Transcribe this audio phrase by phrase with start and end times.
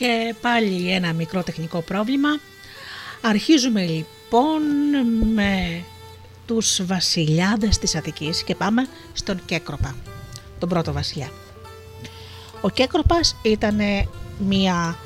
[0.00, 2.28] Και πάλι ένα μικρό τεχνικό πρόβλημα.
[3.20, 4.62] Αρχίζουμε λοιπόν
[5.34, 5.84] με
[6.46, 9.96] τους βασιλιάδες της Αττικής και πάμε στον Κέκροπα,
[10.58, 11.30] τον πρώτο βασιλιά.
[12.60, 13.78] Ο Κέκροπας ήταν
[14.38, 14.98] μια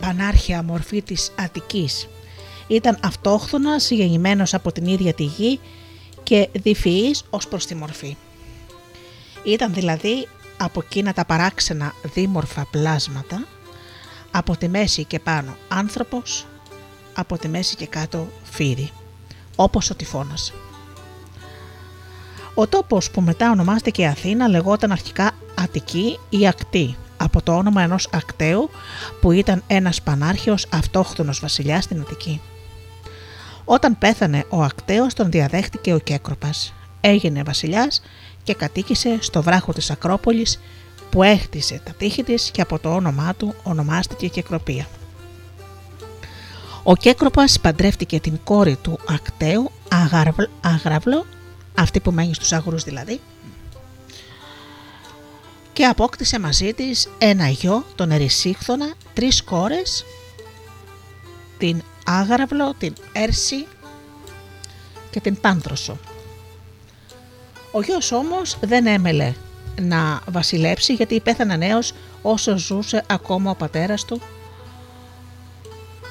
[0.00, 2.08] πανάρχια μορφή της Αττικής.
[2.66, 5.60] Ήταν αυτόχθονας, γεννημένος από την ίδια τη γη
[6.22, 8.16] και διφυής ως προς τη μορφή.
[9.44, 13.46] Ήταν δηλαδή από εκείνα τα παράξενα δίμορφα πλάσματα,
[14.32, 16.46] από τη μέση και πάνω άνθρωπος,
[17.14, 18.90] από τη μέση και κάτω φίδι,
[19.56, 20.52] όπως ο τυφώνας.
[22.54, 28.08] Ο τόπος που μετά ονομάστηκε Αθήνα λεγόταν αρχικά Αττική ή Ακτή, από το όνομα ενός
[28.12, 28.70] ακτέου
[29.20, 32.40] που ήταν ένας πανάρχιος αυτόχθονος βασιλιάς στην Αττική.
[33.64, 36.74] Όταν πέθανε ο ακτέος τον διαδέχτηκε ο Κέκροπας.
[37.00, 38.02] Έγινε βασιλιάς
[38.42, 40.60] και κατοίκησε στο βράχο της Ακρόπολης
[41.12, 44.86] που έχτισε τα τείχη της και από το όνομά του ονομάστηκε Κεκροπία.
[46.82, 49.70] Ο Κέκροπας παντρεύτηκε την κόρη του ακτέου
[50.60, 51.26] Αγραβλό,
[51.78, 53.20] αυτή που μένει στους αγρούς δηλαδή,
[55.72, 60.04] και απόκτησε μαζί της ένα γιο, τον Ερυσίχθονα, τρεις κόρες,
[61.58, 63.66] την Άγραυλο, την Έρση
[65.10, 65.98] και την Πάνθροσο.
[67.70, 69.34] Ο γιος όμως δεν έμελε
[69.80, 71.92] να βασιλέψει γιατί πέθανε νέος
[72.22, 74.20] όσο ζούσε ακόμα ο πατέρας του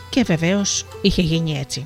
[0.10, 1.86] και βεβαίως είχε γίνει έτσι.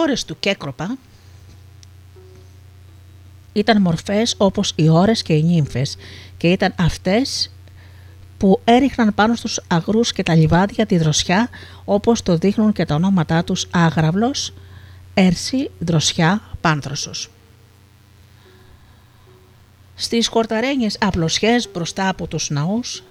[0.00, 0.96] Οι κόρες του Κέκροπα
[3.52, 5.96] ήταν μορφές όπως οι ώρες και οι νύμφες
[6.36, 7.50] και ήταν αυτές
[8.38, 11.48] που έριχναν πάνω στους αγρούς και τα λιβάδια τη δροσιά
[11.84, 14.52] όπως το δείχνουν και τα ονόματά τους Άγραυλος,
[15.14, 17.30] Έρση, Δροσιά, Πάνθρωσος.
[19.94, 23.02] Στις χορταρένιες απλωσιές μπροστά από τους ναούς,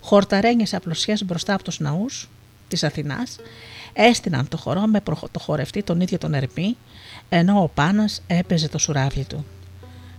[0.00, 2.28] χορταρένιες απλωσιές μπροστά από τους ναούς
[2.68, 3.36] της Αθηνάς,
[3.92, 5.00] έστειναν το χορό με
[5.30, 6.76] το χορευτή τον ίδιο τον Ερμή,
[7.28, 9.44] ενώ ο Πάνας έπαιζε το σουράβι του.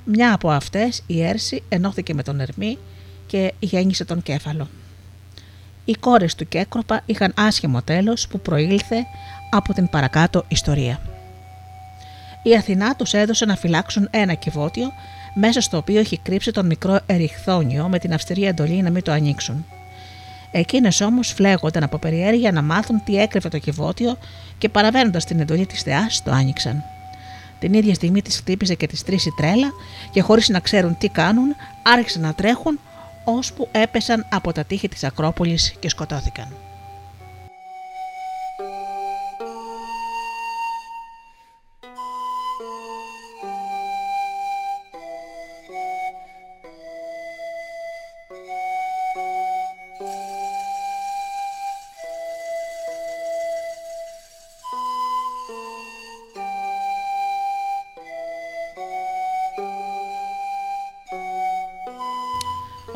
[0.03, 2.77] Μια από αυτές, η Έρση, ενώθηκε με τον Ερμή
[3.27, 4.67] και γέννησε τον Κέφαλο.
[5.85, 9.05] Οι κόρες του Κέκροπα είχαν άσχημο τέλος που προήλθε
[9.51, 11.01] από την παρακάτω ιστορία.
[12.43, 14.91] Η Αθηνά τους έδωσε να φυλάξουν ένα κυβότιο
[15.33, 19.11] μέσα στο οποίο έχει κρύψει τον μικρό Εριχθόνιο με την αυστηρή εντολή να μην το
[19.11, 19.65] ανοίξουν.
[20.51, 24.17] Εκείνες όμως φλέγονταν από περιέργεια να μάθουν τι έκρυβε το κυβότιο
[24.57, 26.83] και παραβαίνοντας την εντολή της Θεάς, το άνοιξαν.
[27.59, 29.71] Την ίδια στιγμή τη χτύπησε και τη τρίση τρέλα
[30.11, 32.79] και χωρίς να ξέρουν τι κάνουν, άρχισαν να τρέχουν
[33.23, 36.68] ώσπου έπεσαν από τα τείχη της Ακρόπολης και σκοτώθηκαν.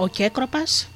[0.03, 0.87] Ο Κέκροπας,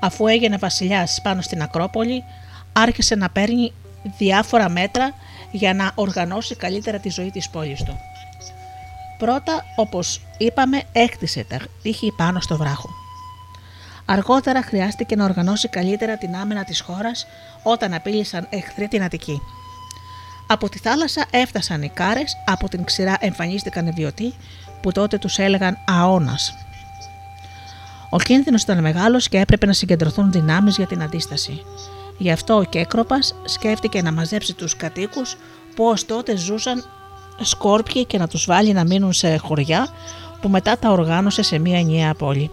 [0.00, 2.24] αφού έγινε βασιλιάς πάνω στην Ακρόπολη,
[2.72, 3.72] άρχισε να παίρνει
[4.18, 5.14] διάφορα μέτρα
[5.50, 7.98] για να οργανώσει καλύτερα τη ζωή της πόλης του.
[9.18, 12.88] Πρώτα, όπως είπαμε, έκτισε τα τείχη πάνω στο βράχο.
[14.04, 17.26] Αργότερα χρειάστηκε να οργανώσει καλύτερα την άμυνα της χώρας
[17.62, 19.40] όταν απείλησαν εχθροί την Αττική.
[20.46, 24.34] Από τη θάλασσα έφτασαν οι κάρες, από την ξηρά εμφανίστηκαν οι βιωτοί
[24.80, 26.54] που τότε τους έλεγαν αώνας
[28.14, 31.62] ο κίνδυνος ήταν μεγάλος και έπρεπε να συγκεντρωθούν δυνάμεις για την αντίσταση.
[32.18, 35.36] Γι' αυτό ο Κέκροπας σκέφτηκε να μαζέψει τους κατοίκους
[35.74, 36.84] που ω τότε ζούσαν
[37.40, 39.88] σκόρπιοι και να τους βάλει να μείνουν σε χωριά
[40.40, 42.50] που μετά τα οργάνωσε σε μια ενιαία πόλη.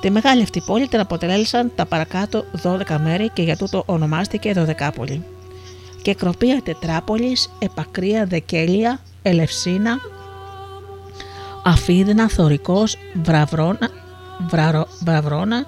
[0.00, 5.24] Τη μεγάλη αυτή πόλη την αποτελέσαν τα παρακάτω 12 μέρη και για τούτο ονομάστηκε Δωδεκάπολη.
[6.02, 9.98] Και κροπία Τετράπολης, Επακρία Δεκέλια, Ελευσίνα,
[11.64, 13.90] Αφίδνα, Θωρικός, Βραβρώνα,
[15.04, 15.66] Βραβρώνα,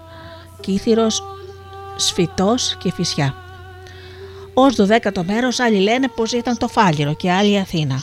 [0.61, 1.23] Κύθυρος,
[1.97, 3.35] Σφιτός και Φυσιά.
[4.55, 8.03] Ω δωδέκατο μέρος, άλλοι λένε πως ήταν το Φάλιρο και άλλοι η Αθήνα.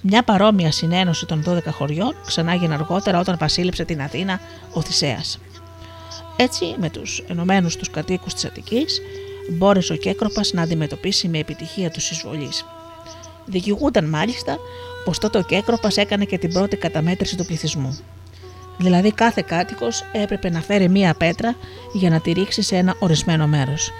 [0.00, 4.40] Μια παρόμοια συνένωση των 12 χωριών ξανά έγινε αργότερα όταν βασίλεψε την Αθήνα
[4.72, 5.38] ο Θησέας.
[6.36, 9.00] Έτσι, με τους ενωμένους τους κατοίκους της Αττικής,
[9.50, 12.64] μπόρεσε ο Κέκροπας να αντιμετωπίσει με επιτυχία τους εισβολείς.
[13.46, 14.58] Δικηγούνταν μάλιστα
[15.04, 17.98] πως τότε ο Κέκροπας έκανε και την πρώτη καταμέτρηση του πληθυσμού.
[18.76, 21.54] Δηλαδή κάθε κάτοικος έπρεπε να φέρει μία πέτρα
[21.92, 23.90] για να τη ρίξει σε ένα ορισμένο μέρος.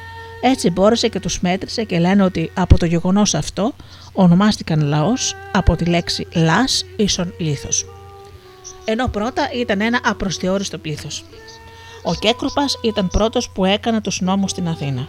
[0.41, 3.73] Έτσι μπόρεσε και τους μέτρησε και λένε ότι από το γεγονός αυτό
[4.13, 7.87] ονομάστηκαν λαός από τη λέξη λας ίσον λίθος.
[8.85, 11.25] Ενώ πρώτα ήταν ένα απροσδιόριστο πλήθος.
[12.03, 15.07] Ο Κέκροπας ήταν πρώτος που έκανε τους νόμους στην Αθήνα.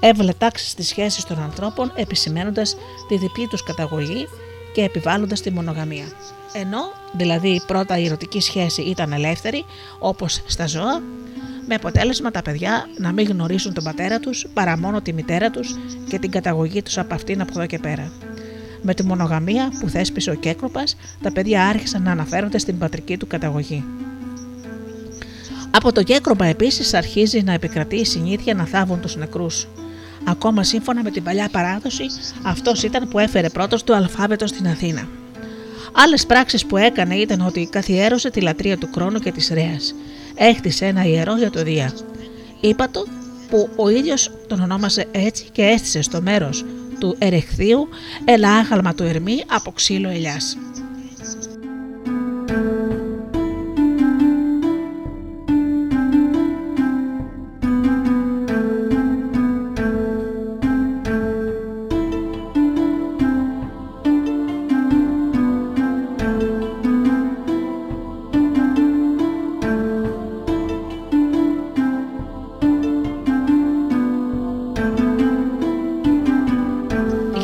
[0.00, 2.76] Έβαλε τάξη στις σχέσεις των ανθρώπων επισημένοντας
[3.08, 4.28] τη διπλή τους καταγωγή
[4.74, 6.04] και επιβάλλοντας τη μονογαμία.
[6.52, 9.64] Ενώ δηλαδή πρώτα η ερωτική σχέση ήταν ελεύθερη,
[9.98, 11.02] όπως στα ζώα,
[11.66, 15.78] με αποτέλεσμα τα παιδιά να μην γνωρίσουν τον πατέρα τους παρά μόνο τη μητέρα τους
[16.08, 18.12] και την καταγωγή τους από αυτήν από εδώ και πέρα.
[18.82, 20.82] Με τη μονογαμία που θέσπισε ο Κέκροπα,
[21.22, 23.84] τα παιδιά άρχισαν να αναφέρονται στην πατρική του καταγωγή.
[25.70, 29.66] Από το Κέκροπα επίσης αρχίζει να επικρατεί η συνήθεια να θάβουν τους νεκρούς.
[30.24, 32.06] Ακόμα σύμφωνα με την παλιά παράδοση,
[32.42, 35.08] αυτός ήταν που έφερε πρώτος το αλφάβητο στην Αθήνα.
[35.92, 39.94] Άλλες πράξεις που έκανε ήταν ότι καθιέρωσε τη λατρεία του χρόνου και της Ρέας.
[40.34, 41.92] Έχτισε ένα ιερό για το Δία.
[42.60, 43.06] Είπα το
[43.50, 46.64] που ο ίδιος τον ονόμασε έτσι και έστησε στο μέρος
[46.98, 47.88] του ερεχθείου
[48.24, 50.56] ένα άγαλμα του Ερμή από ξύλο ελιάς.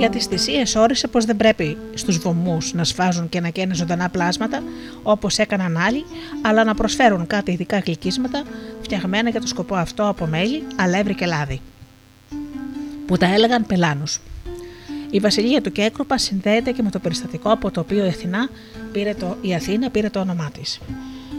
[0.09, 4.63] Τι θυσίες όρισε πως δεν πρέπει στους βωμούς να σφάζουν και να καίνε ζωντανά πλάσματα
[5.03, 6.05] όπως έκαναν άλλοι,
[6.43, 8.43] αλλά να προσφέρουν κάτι ειδικά γλυκίσματα
[8.83, 11.61] φτιαγμένα για το σκοπό αυτό από μέλι, αλεύρι και λάδι.
[13.07, 14.21] Που τα έλεγαν πελάνους.
[15.11, 18.49] Η βασιλεία του Κέκρουπα συνδέεται και με το περιστατικό από το οποίο η Αθηνά
[18.93, 20.81] πήρε το, η Αθήνα πήρε το όνομά της.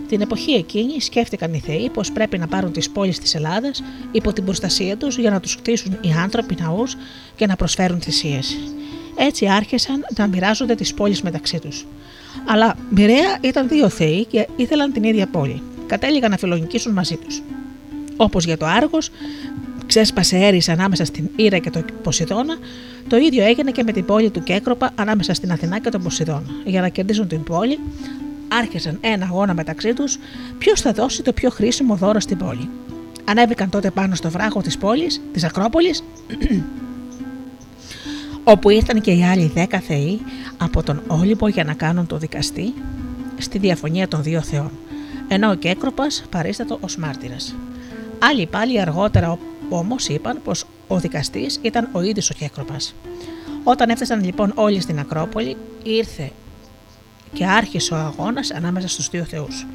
[0.08, 4.34] Την εποχή εκείνη σκέφτηκαν οι Θεοί πως πρέπει να πάρουν τις πόλεις της Ελλάδας υπό
[4.34, 6.96] την προστασία τους για να τους κτίσουν οι άνθρωποι ναούς
[7.36, 8.40] και να προσφέρουν θυσίε.
[9.18, 11.86] Έτσι άρχισαν να μοιράζονται τις πόλεις μεταξύ τους.
[12.48, 15.62] Αλλά μοιραία ήταν δύο Θεοί και ήθελαν την ίδια πόλη.
[15.88, 17.42] Κατέληγαν να φιλονικήσουν μαζί τους.
[18.16, 19.10] Όπως για το Άργος,
[19.86, 22.58] ξέσπασε έρης ανάμεσα στην Ήρα και τον Ποσειδώνα,
[23.08, 26.46] το ίδιο έγινε και με την πόλη του Κέκροπα ανάμεσα στην Αθηνά και τον Ποσειδώνα.
[26.66, 27.80] Για να κερδίσουν την πόλη,
[28.48, 30.18] άρχισαν ένα αγώνα μεταξύ τους
[30.58, 32.70] ποιος θα δώσει το πιο χρήσιμο δώρο στην πόλη.
[33.26, 36.04] Ανέβηκαν τότε πάνω στο βράχο της πόλης, της Ακρόπολης,
[38.54, 40.22] όπου ήρθαν και οι άλλοι δέκα θεοί
[40.58, 42.74] από τον Όλυμπο για να κάνουν το δικαστή
[43.38, 44.72] στη διαφωνία των δύο θεών,
[45.28, 47.56] ενώ ο Κέκροπας παρίστατο ως μάρτυρας.
[48.20, 49.38] Άλλοι πάλι αργότερα
[49.70, 52.96] όμως είπαν πως ο δικαστής ήταν ο ίδιος ο Κέκροπας.
[53.64, 56.32] Όταν έφτασαν λοιπόν όλοι στην Ακρόπολη, ήρθε
[57.34, 59.66] και άρχισε ο αγώνας ανάμεσα στους δύο θεούς.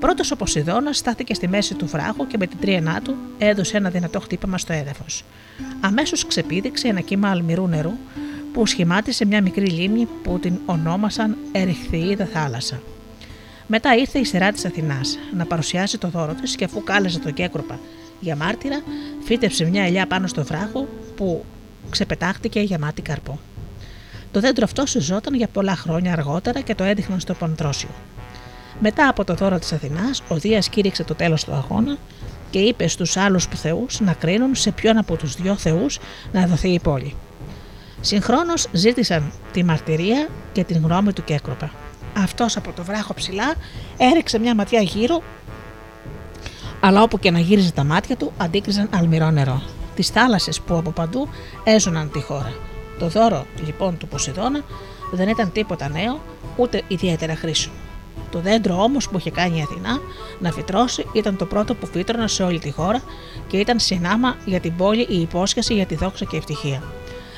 [0.00, 3.90] Πρώτος ο Ποσειδώνας στάθηκε στη μέση του βράχου και με την τρίενά του έδωσε ένα
[3.90, 5.24] δυνατό χτύπημα στο έδαφος.
[5.80, 7.92] Αμέσως ξεπήδηξε ένα κύμα αλμυρού νερού
[8.52, 12.80] που σχημάτισε μια μικρή λίμνη που την ονόμασαν Ερυχθιίδα θάλασσα.
[13.66, 17.32] Μετά ήρθε η σειρά τη Αθηνάς να παρουσιάσει το δώρο της και αφού κάλεσε τον
[17.32, 17.78] Κέκροπα
[18.20, 18.82] για μάρτυρα,
[19.24, 21.44] φύτεψε μια ελιά πάνω στο βράχο που
[21.90, 23.38] ξεπετάχτηκε γεμάτη καρπό.
[24.32, 27.88] Το δέντρο αυτό συζόταν για πολλά χρόνια αργότερα και το έδειχναν στο Ποντρόσιο.
[28.80, 31.96] Μετά από το δώρο της Αθηνάς, ο Δίας κήρυξε το τέλος του αγώνα
[32.50, 35.98] και είπε στους άλλους θεούς να κρίνουν σε ποιον από τους δυο θεούς
[36.32, 37.14] να δοθεί η πόλη.
[38.00, 41.70] Συγχρόνως ζήτησαν τη μαρτυρία και την γνώμη του Κέκροπα.
[42.16, 43.54] Αυτός από το βράχο ψηλά
[43.96, 45.22] έριξε μια ματιά γύρω,
[46.80, 49.62] αλλά όπου και να γύριζε τα μάτια του αντίκριζαν αλμυρό νερό.
[49.94, 51.28] Τις θάλασσες που από παντού
[51.64, 52.52] έζωναν τη χώρα.
[52.98, 54.60] Το δώρο λοιπόν του Ποσειδώνα
[55.12, 56.20] δεν ήταν τίποτα νέο
[56.56, 57.74] ούτε ιδιαίτερα χρήσιμο.
[58.30, 60.00] Το δέντρο όμως που είχε κάνει η Αθηνά
[60.38, 63.02] να φυτρώσει ήταν το πρώτο που φύτρωνε σε όλη τη χώρα
[63.46, 66.82] και ήταν συνάμα για την πόλη η υπόσχεση για τη δόξα και ευτυχία.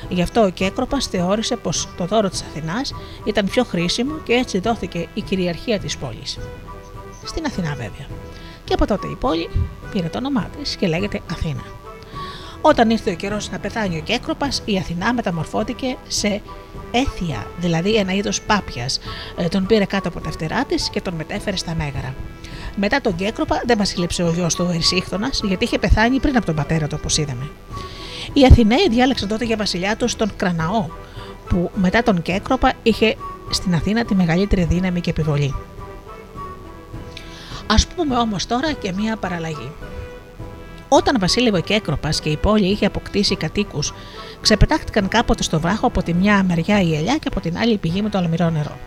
[0.09, 2.93] Γι' αυτό ο Κέκροπας θεώρησε πως το δώρο της Αθηνάς
[3.23, 6.37] ήταν πιο χρήσιμο και έτσι δόθηκε η κυριαρχία της πόλης.
[7.25, 8.07] Στην Αθηνά βέβαια.
[8.69, 9.49] Και από τότε η πόλη
[9.91, 11.63] πήρε το όνομά της και λέγεται Αθήνα.
[12.61, 16.41] Όταν ήρθε ο καιρός να πεθάνει ο Κέκροπας, η Αθηνά μεταμορφώθηκε σε
[16.91, 18.99] έθια, δηλαδή ένα είδος πάπιας.
[19.37, 22.13] Ε, τον πήρε κάτω από τα φτερά της και τον μετέφερε στα μέγαρα.
[22.75, 26.55] Μετά τον Κέκροπα δεν βασίλεψε ο γιος του Ερσίχθονας, γιατί είχε πεθάνει πριν από τον
[26.55, 27.49] πατέρα του, όπως είδαμε.
[28.33, 30.85] Οι Αθηναίοι διάλεξαν τότε για βασιλιά τους τον Κραναό,
[31.49, 33.15] που μετά τον Κέκροπα είχε
[33.49, 35.55] στην Αθήνα τη μεγαλύτερη δύναμη και επιβολή.
[37.71, 39.71] Α πούμε όμως τώρα και μία παραλλαγή.
[40.87, 43.93] Όταν Βασίλευο και Έκροπα και η πόλη είχε αποκτήσει κατοίκους,
[44.41, 47.77] ξεπετάχτηκαν κάποτε στο βράχο από τη μια μεριά η ελιά και από την άλλη η
[47.77, 48.77] πηγή με το αλμυρό νερό.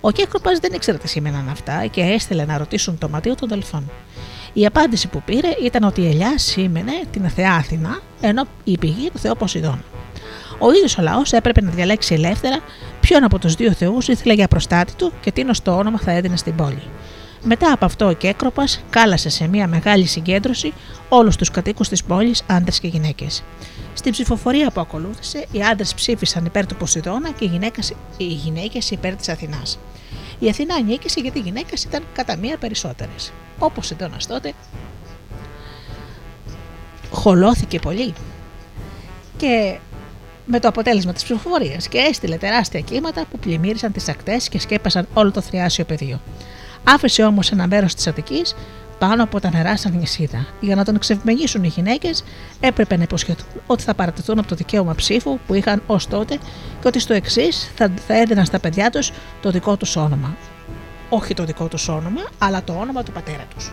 [0.00, 3.90] Ο Κέκροπας δεν ήξερε τι σήμαιναν αυτά και έστειλε να ρωτήσουν το ματίο των Δελφών.
[4.52, 9.10] Η απάντηση που πήρε ήταν ότι η ελιά σήμαινε την Θεά Αθηνά, ενώ η πηγή
[9.10, 9.84] του Θεό Ποσειδώνα.
[10.58, 12.58] Ο ίδιος ο λαός έπρεπε να διαλέξει ελεύθερα
[13.00, 16.36] ποιον από τους δύο θεούς ήθελε για προστάτη του και τι το όνομα θα έδινε
[16.36, 16.82] στην πόλη.
[17.44, 20.72] Μετά από αυτό ο Κέκροπας κάλασε σε μια μεγάλη συγκέντρωση
[21.08, 23.42] όλους τους κατοίκους της πόλης, άντρες και γυναίκες.
[23.94, 27.44] Στην ψηφοφορία που ακολούθησε, οι άντρες ψήφισαν υπέρ του Ποσειδώνα και
[28.16, 29.78] οι γυναίκες υπέρ της Αθηνάς.
[30.38, 33.32] Η Αθηνά νίκησε γιατί οι γυναίκες ήταν κατά μία περισσότερες.
[33.58, 34.52] Ο Ποσειδώνας τότε
[37.10, 38.14] χολώθηκε πολύ
[39.36, 39.78] και
[40.46, 45.06] με το αποτέλεσμα της ψηφοφορίας και έστειλε τεράστια κύματα που πλημμύρισαν τις ακτές και σκέπασαν
[45.14, 46.20] όλο το θριάσιο πεδίο.
[46.84, 48.54] Άφησε όμως ένα μέρος της Αττικής
[48.98, 50.46] πάνω από τα νερά σαν νησίδα.
[50.60, 52.24] Για να τον εξευμενήσουν οι γυναίκες,
[52.60, 56.38] έπρεπε να υποσχεθούν ότι θα παρατηθούν από το δικαίωμα ψήφου που είχαν ως τότε
[56.80, 60.36] και ότι στο εξής θα, θα έδιναν στα παιδιά τους το δικό τους όνομα.
[61.08, 63.72] Όχι το δικό τους όνομα, αλλά το όνομα του πατέρα τους.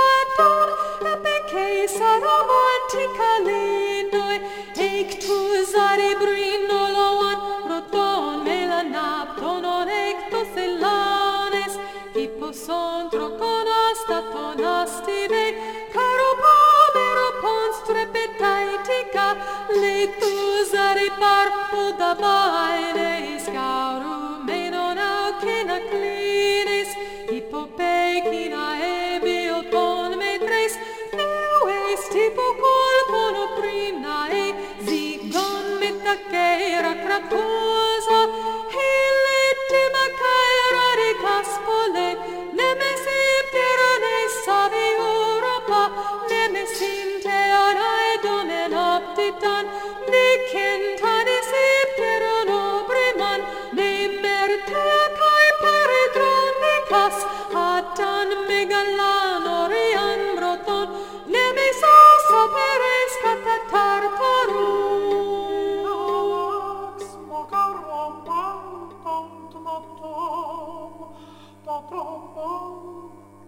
[21.71, 23.10] Buddha meine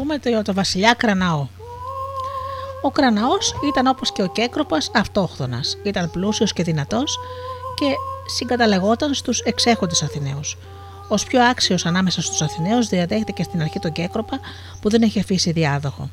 [0.00, 1.46] πούμε το βασιλιά Κραναό.
[2.82, 7.18] Ο Κραναός ήταν όπως και ο Κέκροπας αυτόχθονας, ήταν πλούσιος και δυνατός
[7.74, 7.94] και
[8.26, 10.56] συγκαταλεγόταν στους εξέχοντες Αθηναίους.
[11.08, 14.40] Ω πιο άξιος ανάμεσα στους Αθηναίους, διαδέχτηκε στην αρχή τον Κέκροπα
[14.80, 16.10] που δεν είχε αφήσει διάδοχο.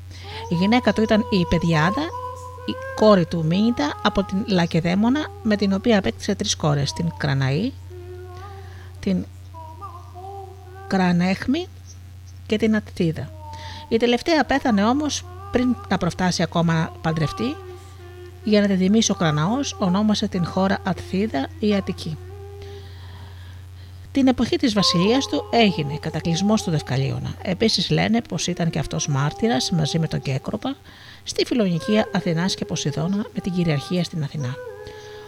[0.49, 2.01] Η γυναίκα του ήταν η Παιδιάδα,
[2.65, 7.73] η κόρη του Μίνιτα από την Λακεδέμονα, με την οποία απέκτησε τρεις κόρες: την Κραναή,
[8.99, 9.25] την
[10.87, 11.67] Κρανέχμη
[12.45, 13.36] και την Αττίδα.
[13.87, 17.55] Η τελευταία πέθανε όμως πριν να προφτάσει ακόμα να παντρευτεί,
[18.43, 22.17] για να την τιμήσει ο Κραναός ονόμασε την χώρα Ατθίδα ή Αττική.
[24.11, 27.33] Την εποχή της βασιλείας του έγινε κατακλυσμός του Δευκαλίωνα.
[27.41, 30.75] Επίσης λένε πως ήταν και αυτός μάρτυρας μαζί με τον Κέκροπα
[31.23, 34.55] στη φιλονικία Αθηνάς και Ποσειδώνα με την κυριαρχία στην Αθηνά.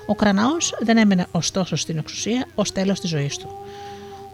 [0.05, 3.49] Ο Κραναός δεν έμενε ωστόσο στην εξουσία ως τέλος της ζωής του.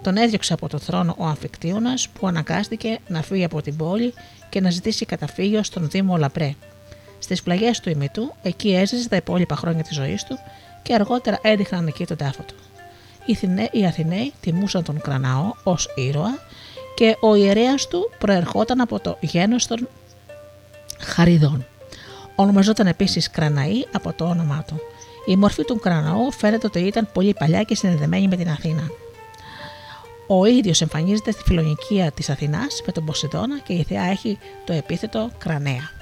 [0.05, 4.13] Τον έδιωξε από το θρόνο ο Αμφικτίωνας που αναγκάστηκε να φύγει από την πόλη
[4.50, 6.53] και να ζητήσει καταφύγιο στον Δήμο Λαπρέ.
[7.19, 10.38] Στις πλαγιές του ημιτού, εκεί έζησε τα υπόλοιπα χρόνια της ζωής του
[10.81, 12.55] και αργότερα έδειχναν εκεί τον τάφο του.
[13.71, 16.39] Οι Αθηναίοι τιμούσαν τον Κρανάο ως ήρωα
[16.95, 19.88] και ο ιερέας του προερχόταν από το γένος των
[21.00, 21.65] Χαριδών.
[22.35, 24.79] Ονομαζόταν επίσης Κραναή από το όνομά του.
[25.25, 28.89] Η μορφή του Κραναού φαίνεται ότι ήταν πολύ παλιά και συνδεδεμένη με την Αθήνα.
[30.27, 34.74] Ο ίδιος εμφανίζεται στη φιλονικία της Αθηνάς με τον Ποσειδώνα και η θεά έχει το
[34.74, 35.94] επίθετο Κρανέα.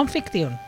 [0.00, 0.58] Αμφικτίων.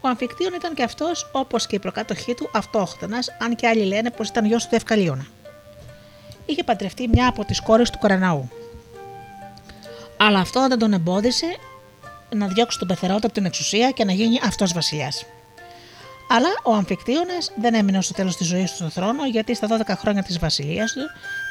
[0.00, 4.10] Ο Αμφικτίων ήταν και αυτός, όπως και η προκάτοχή του, αυτόχθονας, αν και άλλοι λένε
[4.10, 5.26] πως ήταν γιος του Δευκαλίωνα.
[6.46, 8.50] Είχε παντρευτεί μια από τις κόρες του Κοραναού.
[10.16, 11.46] Αλλά αυτό δεν τον εμπόδισε
[12.34, 15.26] να διώξει τον πεθερότητα από την εξουσία και να γίνει αυτός βασιλιάς.
[16.28, 19.96] Αλλά ο Αμφικτίωνας δεν έμεινε στο τέλος της ζωής του στον θρόνο, γιατί στα 12
[19.96, 21.02] χρόνια της βασιλείας του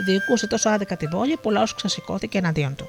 [0.05, 2.87] διοικούσε τόσο άδικα την πόλη που λαός ξασηκώθηκε εναντίον του.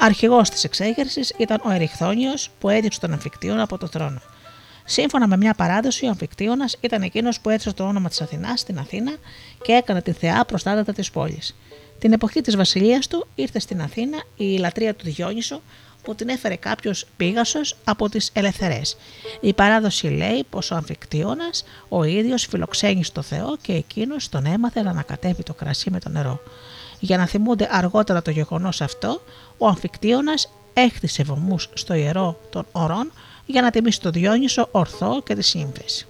[0.00, 4.20] Αρχηγός της εξέγερσης ήταν ο Εριχθόνιο που έδειξε τον Αμφικτίωνα από το θρόνο.
[4.84, 8.78] Σύμφωνα με μια παράδοση, ο Αμφικτίωνας ήταν εκείνος που έδωσε το όνομα της Αθηνάς στην
[8.78, 9.12] Αθήνα
[9.62, 11.56] και έκανε την θεά προστάτατα της πόλης.
[11.98, 15.62] Την εποχή της βασιλείας του ήρθε στην Αθήνα η λατρεία του Διόνυσο
[16.02, 18.96] που την έφερε κάποιος πίγασος από τις Ελευθερές.
[19.40, 24.82] Η παράδοση λέει πως ο Αμφικτίωνας ο ίδιος φιλοξένησε το Θεό και εκείνος τον έμαθε
[24.82, 26.40] να ανακατεύει το κρασί με το νερό.
[27.00, 29.20] Για να θυμούνται αργότερα το γεγονός αυτό,
[29.58, 33.12] ο Αμφικτίωνας έχτισε βωμούς στο ιερό των ορών
[33.46, 36.06] για να τιμήσει το Διόνυσο ορθό και τη σύμβεση.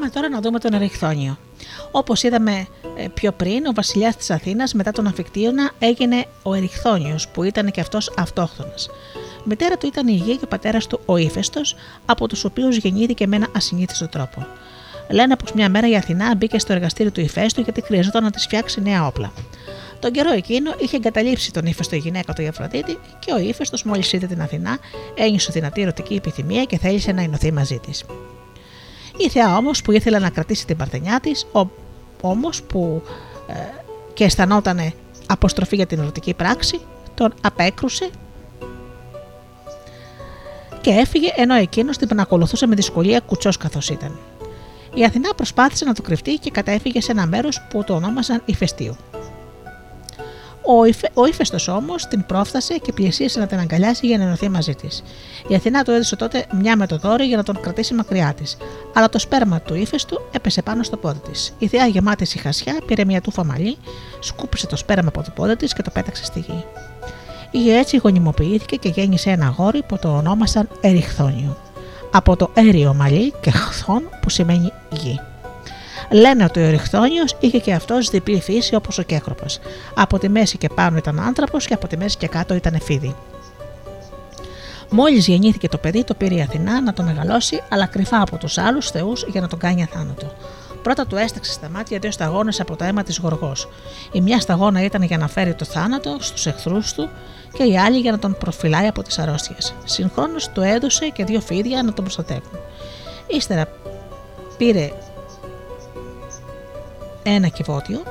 [0.00, 1.38] Πάμε τώρα να δούμε τον Ερυχθόνιο.
[1.90, 7.18] Όπως είδαμε ε, πιο πριν, ο βασιλιάς της Αθήνας μετά τον Αμφικτίωνα έγινε ο Ερυχθόνιο,
[7.32, 8.88] που ήταν και αυτός αυτόχθονας.
[9.44, 11.74] Μητέρα του ήταν η Υγεία και ο πατέρας του ο Ήφαιστος,
[12.06, 14.46] από τους οποίους γεννήθηκε με ένα ασυνήθιστο τρόπο.
[15.10, 18.44] Λένε πως μια μέρα η Αθηνά μπήκε στο εργαστήριο του Ηφαίστου γιατί χρειαζόταν να της
[18.44, 19.32] φτιάξει νέα όπλα.
[19.98, 24.12] Τον καιρό εκείνο είχε εγκαταλείψει τον ύφεστο η γυναίκα του Αφροδίτη και ο ύφεστο, μόλις
[24.12, 24.78] είδε την Αθηνά,
[25.14, 28.04] ένιωσε δυνατή ερωτική επιθυμία και θέλησε να ενωθεί μαζί της.
[29.24, 31.46] Η Θεά όμως που ήθελε να κρατήσει την παρθενιά της,
[32.20, 33.02] όμως που
[33.46, 33.54] ε,
[34.14, 34.92] και αισθανόταν
[35.26, 36.80] αποστροφή για την ερωτική πράξη,
[37.14, 38.10] τον απέκρουσε
[40.80, 44.18] και έφυγε ενώ εκείνος την παρακολουθούσε με δυσκολία κουτσός καθώς ήταν.
[44.94, 48.96] Η Αθηνά προσπάθησε να το κρυφτεί και κατέφυγε σε ένα μέρος που το ονόμαζαν Ηφαιστείου.
[50.62, 54.48] Ο, Ιφε, ο ύφεστο όμως την πρόφτασε και πλησίασε να την αγκαλιάσει για να ενωθεί
[54.48, 55.02] μαζί της.
[55.48, 58.56] Η Αθηνά του έδωσε τότε μια με το δόρυ για να τον κρατήσει μακριά της,
[58.94, 61.54] αλλά το σπέρμα του ύφεστου έπεσε πάνω στο πόδι της.
[61.58, 63.76] Η θεά γεμάτη σιχασιά πήρε μια τούφα μαλλί,
[64.20, 66.64] σκούπισε το σπέρμα από το πόδι της και το πέταξε στη γη.
[67.50, 71.56] Η έτσι γονιμοποιήθηκε και γέννησε ένα γόρι που το ονόμασαν Εριχθόνιο.
[72.12, 75.20] Από το έριο μαλλί και χθόν που σημαίνει γη.
[76.10, 79.58] Λένε ότι ο Ερυχθόνιο είχε και αυτός διπλή φύση όπως ο Κέκροπος.
[79.94, 83.16] Από τη μέση και πάνω ήταν άνθρωπος και από τη μέση και κάτω ήταν εφίδι.
[84.90, 88.58] Μόλις γεννήθηκε το παιδί, το πήρε η Αθηνά να το μεγαλώσει, αλλά κρυφά από τους
[88.58, 90.32] άλλους θεούς για να τον κάνει αθάνατο.
[90.82, 93.68] Πρώτα του έσταξε στα μάτια δύο σταγόνες από το αίμα της Γοργός.
[94.12, 97.08] Η μια σταγόνα ήταν για να φέρει το θάνατο στους εχθρούς του
[97.52, 99.74] και η άλλη για να τον προφυλάει από τις αρρώστιες.
[99.84, 102.58] Συγχρόνως του έδωσε και δύο φίδια να τον προστατεύουν.
[103.26, 103.66] Ύστερα
[104.56, 104.92] πήρε
[107.22, 108.02] ένα κυβότιο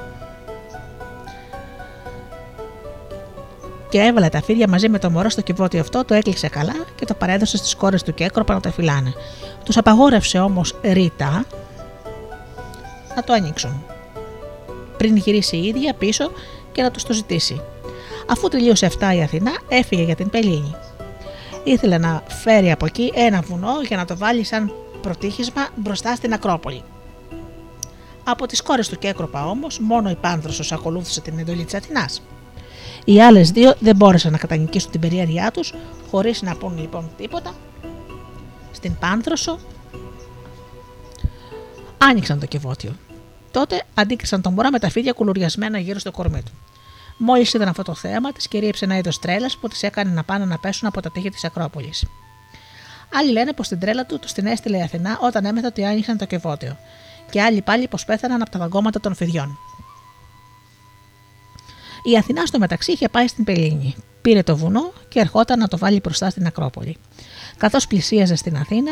[3.89, 7.05] και έβαλε τα φίδια μαζί με το μωρό στο κυβότιο αυτό, το έκλεισε καλά και
[7.05, 9.13] το παρέδωσε στις κόρες του Κέκροπα να το φυλάνε.
[9.65, 11.45] Τους απαγόρευσε όμως ρητά
[13.15, 13.83] να το ανοίξουν.
[14.97, 16.31] Πριν γυρίσει η ίδια πίσω
[16.71, 17.61] και να τους το ζητήσει.
[18.27, 20.75] Αφού τελείωσε αυτά η Αθηνά, έφυγε για την Πελίνη.
[21.63, 26.33] Ήθελε να φέρει από εκεί ένα βουνό για να το βάλει σαν προτύχισμα μπροστά στην
[26.33, 26.83] Ακρόπολη.
[28.31, 32.21] Από τις κόρες του Κέκροπα όμως, μόνο η Πάνδροσος ακολούθησε την εντολή της Αθηνάς.
[33.05, 35.73] Οι άλλες δύο δεν μπόρεσαν να κατανικήσουν την περιέργειά τους,
[36.11, 37.53] χωρίς να πούν λοιπόν τίποτα.
[38.71, 39.59] Στην Πάνδροσο
[41.97, 42.95] άνοιξαν το κεβότιο.
[43.51, 46.51] Τότε αντίκρισαν τον μωρά με τα φίδια κουλουριασμένα γύρω στο κορμί του.
[47.17, 50.45] Μόλις είδαν αυτό το θέαμα, της κυρίεψε ένα είδος τρέλας που τι έκανε να πάνε
[50.45, 52.05] να πέσουν από τα τείχη της Ακρόπολης.
[53.13, 56.17] Άλλοι λένε πως την τρέλα του του την έστειλε η Αθηνά όταν έμεθα ότι άνοιξαν
[56.17, 56.77] το κεβότιο
[57.29, 59.57] και άλλοι πάλι πως πέθαναν από τα δαγκώματα των φιδιών.
[62.03, 63.95] Η Αθηνά στο μεταξύ είχε πάει στην Πελίνη.
[64.21, 66.97] Πήρε το βουνό και ερχόταν να το βάλει μπροστά στην Ακρόπολη.
[67.57, 68.91] Καθώς πλησίαζε στην Αθήνα,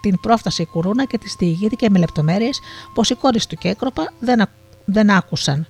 [0.00, 2.60] την πρόφτασε η κουρούνα και της διηγήθηκε με λεπτομέρειες
[2.94, 4.46] πως οι κόρες του Κέκροπα δεν,
[4.84, 5.66] δεν άκουσαν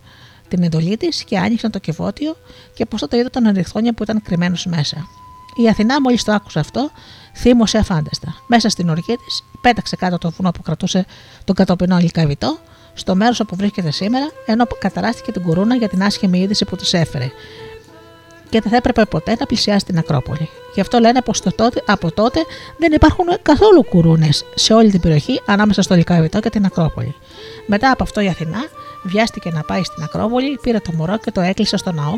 [0.48, 2.36] την εντολή της και άνοιξαν το κεβότιο
[2.74, 5.08] και πως τότε είδα τον αριθμόνια που ήταν κρυμμένος μέσα.
[5.56, 6.90] Η Αθηνά, μόλις το άκουσε αυτό,
[7.34, 8.34] θύμωσε αφάνταστα.
[8.46, 11.06] Μέσα στην οργή της, πέταξε κάτω το βουνό που κρατούσε
[11.44, 12.58] τον κατοπινό λικαβιτό,
[12.94, 16.92] στο μέρος όπου βρίσκεται σήμερα, ενώ καταράστηκε την κουρούνα για την άσχημη είδηση που της
[16.92, 17.30] έφερε.
[18.48, 20.48] Και δεν θα έπρεπε ποτέ να πλησιάσει την Ακρόπολη.
[20.74, 21.42] Γι' αυτό λένε πως
[21.86, 22.40] από τότε
[22.78, 27.14] δεν υπάρχουν καθόλου κουρούνες σε όλη την περιοχή ανάμεσα στο Λικαβιτό και την Ακρόπολη.
[27.66, 28.60] Μετά από αυτό η Αθηνά
[29.02, 32.14] βιάστηκε να πάει στην Ακρόπολη, πήρε το μωρό και το έκλεισε στο ναό,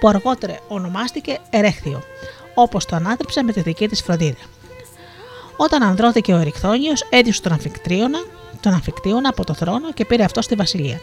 [0.00, 2.02] που αργότερα ονομάστηκε Ερέχθιο,
[2.54, 4.55] όπως το ανάτρεψε με τη δική της φροντίδα.
[5.56, 8.18] Όταν ανδρώθηκε ο Ερυχθόνιο, έδιωσε τον Αμφικτρίωνα,
[8.60, 11.00] τον Αμφικτίωνα από το θρόνο και πήρε αυτό στη βασιλεία.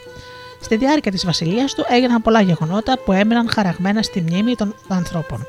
[0.61, 5.45] Στη διάρκεια της βασιλείας του έγιναν πολλά γεγονότα που έμειναν χαραγμένα στη μνήμη των ανθρώπων.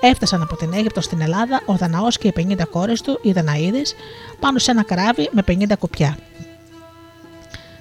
[0.00, 3.82] Έφτασαν από την Αίγυπτο στην Ελλάδα ο Δαναός και οι 50 κόρες του, οι Δαναίδε,
[4.40, 6.16] πάνω σε ένα καράβι με 50 κουπιά.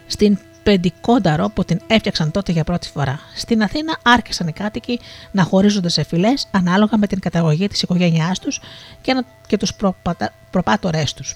[0.07, 3.19] Στην πεντικόνταρο που την έφτιαξαν τότε για πρώτη φορά.
[3.36, 5.00] Στην Αθήνα άρχισαν οι κάτοικοι
[5.32, 8.60] να χωρίζονται σε φυλές ανάλογα με την καταγωγή της οικογένειάς τους
[9.02, 9.74] και, και τους
[10.52, 11.36] προπάτορές τους.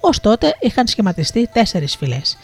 [0.00, 2.36] Ω τότε είχαν σχηματιστεί τέσσερις φυλές.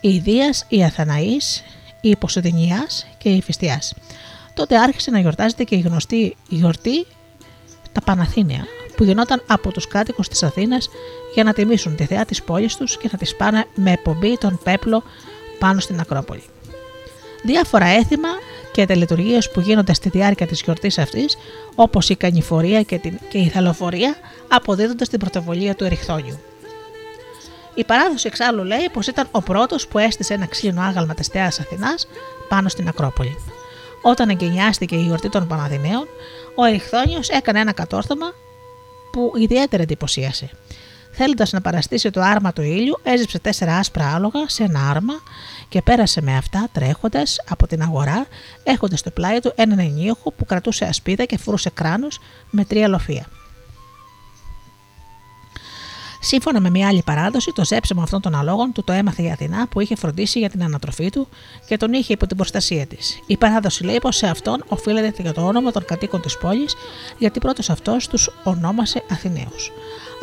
[0.00, 1.62] Η Ιδίας, η Αθαναής,
[2.00, 2.86] η Υποσοδηνιά
[3.18, 3.94] και η Φιστιάς.
[4.54, 7.06] Τότε άρχισε να γιορτάζεται και η γνωστή γιορτή
[7.92, 8.64] τα Παναθήνια,
[8.96, 10.88] που γινόταν από τους κάτοικους της Αθήνας
[11.34, 14.60] για να τιμήσουν τη θεά της πόλης τους και να τη πάνε με εκπομπή τον
[14.64, 15.02] πέπλο
[15.62, 16.42] πάνω στην Ακρόπολη.
[17.42, 18.28] Διάφορα έθιμα
[18.72, 21.36] και τελετουργίες που γίνονται στη διάρκεια της γιορτής αυτής,
[21.74, 24.16] όπως η κανηφορία και, την, και η θαλοφορία,
[24.48, 26.40] αποδίδονται στην πρωτοβολία του Εριχθόνιου.
[27.74, 31.60] Η παράδοση εξάλλου λέει πως ήταν ο πρώτος που έστησε ένα ξύλινο άγαλμα της Θεάς
[31.60, 32.08] Αθηνάς
[32.48, 33.36] πάνω στην Ακρόπολη.
[34.02, 36.06] Όταν εγκαινιάστηκε η γιορτή των Παναδημαίων,
[36.54, 38.32] ο Εριχθόνιο έκανε ένα κατόρθωμα
[39.12, 40.50] που ιδιαίτερα εντυπωσίασε.
[41.14, 45.14] Θέλοντας να παραστήσει το άρμα του ήλιου, έζυψε τέσσερα άσπρα άλογα σε ένα άρμα
[45.68, 48.26] και πέρασε με αυτά τρέχοντας από την αγορά,
[48.62, 52.20] έχοντας στο πλάι του έναν ενίοχο που κρατούσε ασπίδα και φορούσε κράνος
[52.50, 53.26] με τρία λοφεία.
[56.24, 59.68] Σύμφωνα με μια άλλη παράδοση, το ζέψιμο αυτών των αλόγων του το έμαθε η Αθηνά
[59.68, 61.28] που είχε φροντίσει για την ανατροφή του
[61.66, 63.20] και τον είχε υπό την προστασία της.
[63.26, 66.74] Η παράδοση λέει πως σε αυτόν οφείλεται και το όνομα των κατοίκων της πόλης,
[67.18, 69.72] γιατί πρώτος αυτός τους ονόμασε Αθηναίους.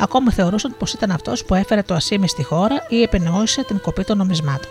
[0.00, 4.04] Ακόμα θεωρούσαν πως ήταν αυτός που έφερε το ασίμι στη χώρα ή επενόησε την κοπή
[4.04, 4.70] των νομισμάτων.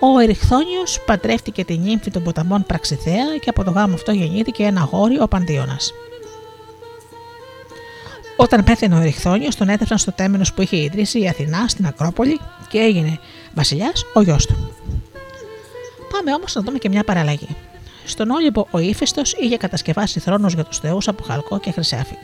[0.00, 4.88] Ο Εριχθόνιο παντρεύτηκε την νύμφη των ποταμών Πραξιθέα και από το γάμο αυτό γεννήθηκε ένα
[4.90, 5.92] γόρι ο Παντίωνας.
[8.36, 12.40] Όταν πέθανε ο Εριχθόνιο, τον έδεψαν στο τέμενος που είχε ιδρύσει η Αθηνά στην Ακρόπολη
[12.68, 13.18] και έγινε
[13.54, 14.70] βασιλιάς ο γιος του.
[16.12, 17.56] Πάμε όμως να δούμε και μια παραλλαγή.
[18.04, 22.14] Στον Όλυμπο ο ύφεστο είχε κατασκευάσει θρόνους για τους θεούς από χαλκό και χρυσάφι.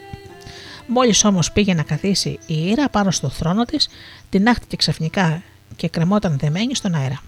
[0.87, 3.89] Μόλις όμως πήγε να καθίσει η ήρα πάνω στο θρόνο της,
[4.29, 5.41] την άχτηκε ξαφνικά
[5.75, 7.21] και κρεμόταν δεμένη στον αέρα.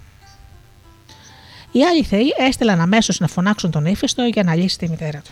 [1.72, 5.32] Οι άλλοι θεοί έστελαν αμέσως να φωνάξουν τον ύφεστο για να λύσει τη μητέρα του.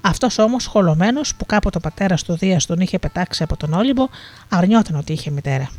[0.00, 4.08] Αυτός όμως, χολωμένος που κάποτε ο πατέρα του Δίας τον είχε πετάξει από τον Όλυμπο,
[4.48, 5.70] αρνιόταν ότι είχε μητέρα.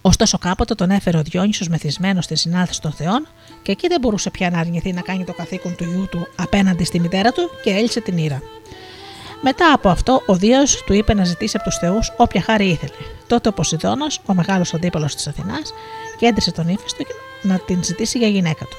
[0.00, 3.26] Ωστόσο, κάποτε τον έφερε ο Διόνυσος μεθυσμένος στη συνάθηση των Θεών
[3.62, 6.84] και εκεί δεν μπορούσε πια να αρνηθεί να κάνει το καθήκον του γιού του απέναντι
[6.84, 8.42] στη μητέρα του και έλυσε την ήρα.
[9.48, 12.92] Μετά από αυτό, ο Δίο του είπε να ζητήσει από τους Θεούς όποια χάρη ήθελε.
[13.26, 15.72] Τότε ο Ποσειδώνας, ο μεγάλος αντίπαλος της Αθηνάς,
[16.18, 17.04] κέντρισε τον ύφιστο
[17.42, 18.76] να την ζητήσει για γυναίκα του.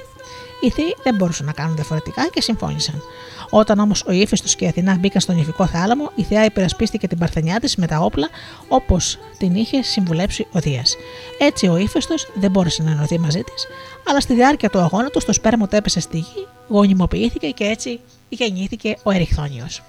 [0.61, 3.01] Οι Θεοί δεν μπορούσαν να κάνουν διαφορετικά και συμφώνησαν.
[3.49, 7.17] Όταν όμως ο ύφιστο και η Αθηνά μπήκαν στον ηφικό θάλαμο, η Θεά υπερασπίστηκε την
[7.17, 8.29] παρθενιά της με τα όπλα
[8.67, 10.95] όπως την είχε συμβουλέψει ο Δίας.
[11.39, 13.67] Έτσι ο ύφιστο δεν μπόρεσε να ενωθεί μαζί της,
[14.07, 17.99] αλλά στη διάρκεια του αγώνα τους το σπέρμο του έπεσε στη γη, γονιμοποιήθηκε και έτσι
[18.29, 19.81] γεννήθηκε ο Εριχθόνιος.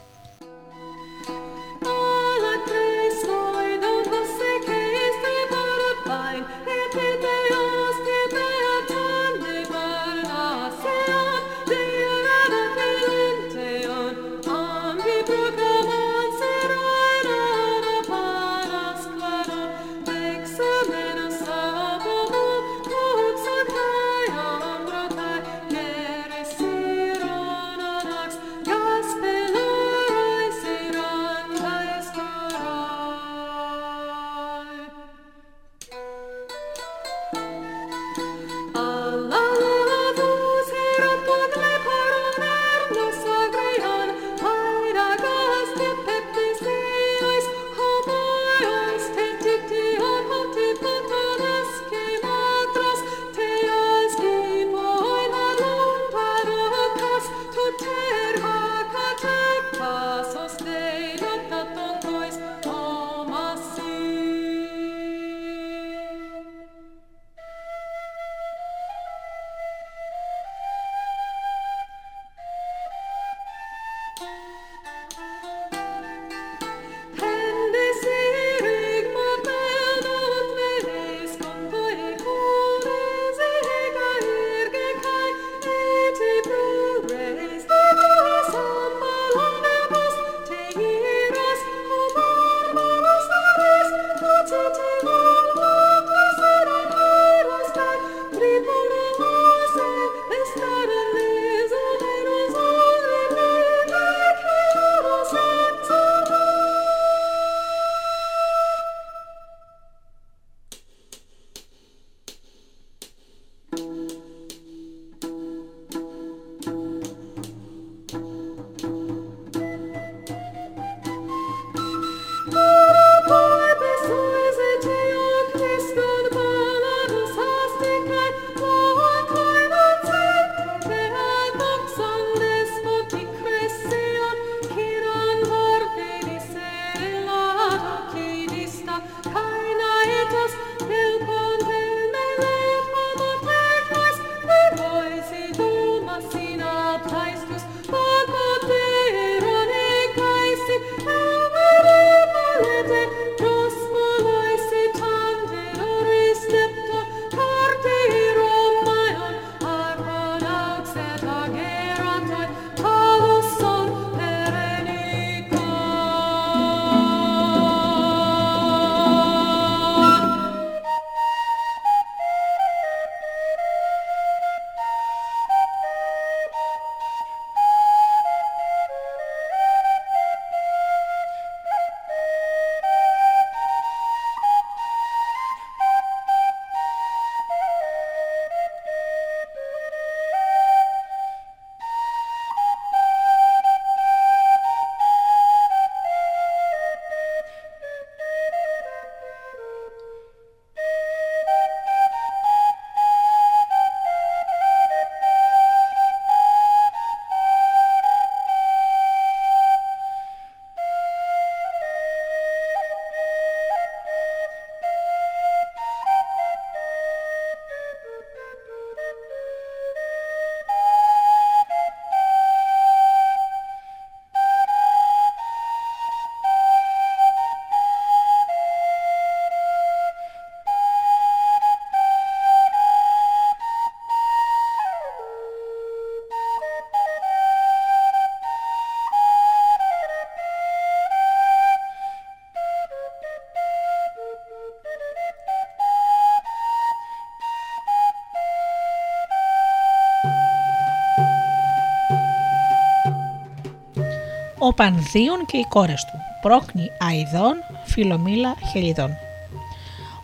[254.79, 259.17] Πανδίων και οι κόρες του, πρόκνη Αιδών, Φιλομήλα, Χελιδών.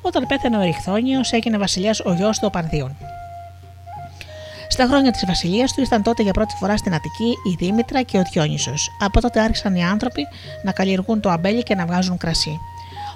[0.02, 2.96] Όταν πέθανε ο Ερυχθόνιος έγινε βασιλιάς ο γιος του Πανδίων.
[4.68, 8.18] Στα χρόνια της βασιλείας του ήταν τότε για πρώτη φορά στην Αττική η Δήμητρα και
[8.18, 8.90] ο Διόνυσος.
[9.00, 10.26] Από τότε άρχισαν οι άνθρωποι
[10.62, 12.58] να καλλιεργούν το αμπέλι και να βγάζουν κρασί.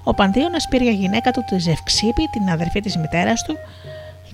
[0.05, 3.57] Ο Πανδίωνα πήρε για γυναίκα του τη Ζευξήπη, την αδερφή της μητέρας του,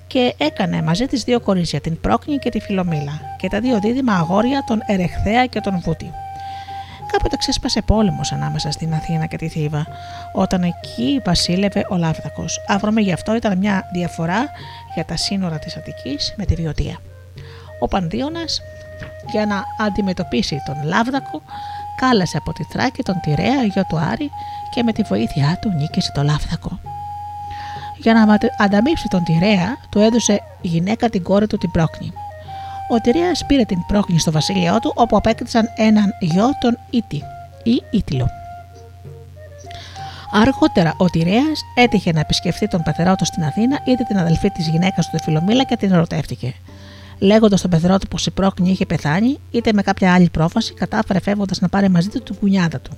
[0.06, 4.12] και έκανε μαζί της δύο κορίτσια, την Πρόκνη και τη Φιλομήλα, και τα δύο δίδυμα
[4.14, 6.13] αγόρια, τον Ερεχθέα και τον Βούτη.
[7.44, 9.86] Κάποτε ξέσπασε πόλεμος ανάμεσα στην Αθήνα και τη Θήβα,
[10.32, 12.60] όταν εκεί βασίλευε ο Λάβδακος.
[12.66, 14.48] Αύρομε γι' αυτό ήταν μια διαφορά
[14.94, 16.96] για τα σύνορα της Αττικής με τη Βιωτία.
[17.80, 18.60] Ο Πανδίωνας
[19.30, 21.42] για να αντιμετωπίσει τον Λάβδακο
[21.96, 24.30] κάλεσε από τη Θράκη τον Τυρέα γιο του Άρη
[24.74, 26.78] και με τη βοήθειά του νίκησε το Λάβδακο.
[27.96, 32.12] Για να ανταμείψει τον Τυρέα του έδωσε γυναίκα την κόρη του την Πρόκνη.
[32.88, 37.22] Ο Τυρέας πήρε την Πρόκνη στο βασίλειό του όπου απέκτησαν έναν γιο τον Ήτη
[37.64, 38.26] ή Ήτυλο.
[40.32, 44.68] Αργότερα ο Τυρέας έτυχε να επισκεφθεί τον πατερά του στην Αθήνα, είδε την αδελφή της
[44.68, 46.54] γυναίκας του, τη Φιλομήλα, και την ερωτεύτηκε
[47.18, 51.20] λέγοντας στον πεθερό του πως η πρόκνη είχε πεθάνει, είτε με κάποια άλλη πρόφαση, κατάφερε
[51.20, 52.90] φεύγοντας να πάρει μαζί του την κουνιάδα του.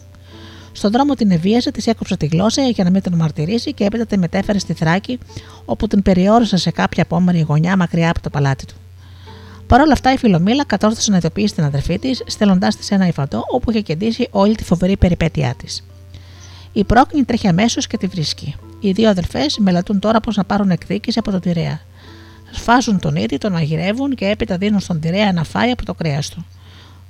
[0.73, 4.07] Στον δρόμο την ευίασε, της έκοψε τη γλώσσα για να μην τον μαρτυρήσει και έπειτα
[4.07, 5.19] τη μετέφερε στη Θράκη,
[5.65, 8.75] όπου την περιόρισε σε κάποια απόμερη γωνιά μακριά από το παλάτι του.
[9.67, 13.45] Παρ' όλα αυτά, η Φιλομήλα κατόρθωσε να ειδοποιήσει την αδερφή της, στέλνοντάς της ένα υφαντό
[13.49, 15.85] όπου είχε κεντήσει όλη τη φοβερή περιπέτειά της.
[16.73, 18.55] Η πρόκνη τρέχει αμέσως και τη βρίσκει.
[18.81, 21.81] Οι δύο αδερφές μελετούν τώρα πώς να πάρουν εκδίκηση από τον Τυρέα
[22.51, 26.29] σφάζουν τον ήδη, τον μαγειρεύουν και έπειτα δίνουν στον τυρέα να φάει από το κρέας
[26.29, 26.47] του.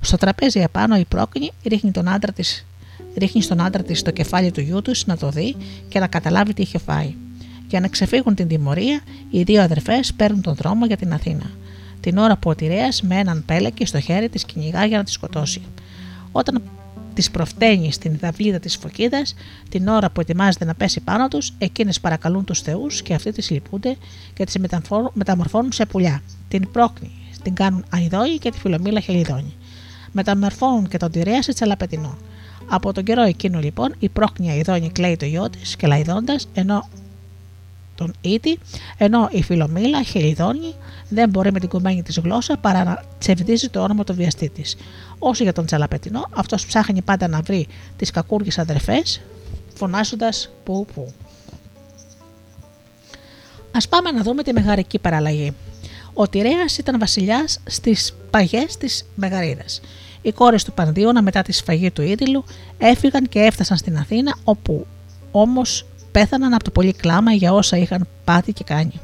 [0.01, 2.65] Στο τραπέζι επάνω η πρόκνη ρίχνει, τον άντρα της,
[3.17, 5.55] ρίχνει στον άντρα της το κεφάλι του γιού τους να το δει
[5.87, 7.15] και να καταλάβει τι είχε φάει.
[7.67, 11.51] Για να ξεφύγουν την τιμωρία, οι δύο αδερφές παίρνουν τον δρόμο για την Αθήνα.
[12.07, 15.11] Την ώρα που ο Τυρέα με έναν πέλεκι στο χέρι της κυνηγά για να τη
[15.11, 15.61] σκοτώσει.
[16.31, 16.61] Όταν
[17.13, 19.35] της προφταίνει στην δαυλίδα της φωκίδας,
[19.69, 23.49] την ώρα που ετοιμάζεται να πέσει πάνω τους, εκείνες παρακαλούν τους Θεούς και αυτοί τις
[23.49, 23.95] λυπούνται
[24.33, 24.57] και τις
[25.13, 26.21] μεταμορφώνουν σε πουλιά.
[26.47, 27.11] Την πρόκνη,
[27.43, 29.53] την κάνουν αειδόη και τη φιλομήλα χελιδόνη.
[30.11, 32.17] Μεταμορφώνουν και τον Τυρέα σε τσαλαπετινό.
[32.69, 36.87] Από τον καιρό εκείνο λοιπόν η πρόκνη αειδόνη κλαίει το γιο της και λαϊδώντα, ενώ
[37.97, 38.59] τον Ήτη,
[38.97, 40.73] ενώ η Φιλομήλα, χελιδόνη,
[41.09, 44.75] δεν μπορεί με την κομμένη της γλώσσας παρά να τσεβδίζει το όνομα του βιαστή της.
[45.19, 49.21] Όσο για τον Τσαλαπετινό, αυτός ψάχνει πάντα να βρει τις κακούργιες αδερφές,
[49.75, 51.13] φωνάζοντας που που.
[53.71, 55.53] Α πάμε να δούμε τη μεγαρική παραλλαγή.
[56.13, 59.81] Ο Τυρέας ήταν βασιλιάς στις παγιές της Μεγαρίδας.
[60.21, 62.43] Οι κόρες του Πανδίωνα μετά τη σφαγή του Ήτυλου
[62.77, 64.85] έφυγαν και έφτασαν στην Αθήνα, όπου
[65.31, 65.85] όμως
[66.17, 68.99] πέθαναν από το πολύ κλάμα για όσα είχαν πάθει και κάνει.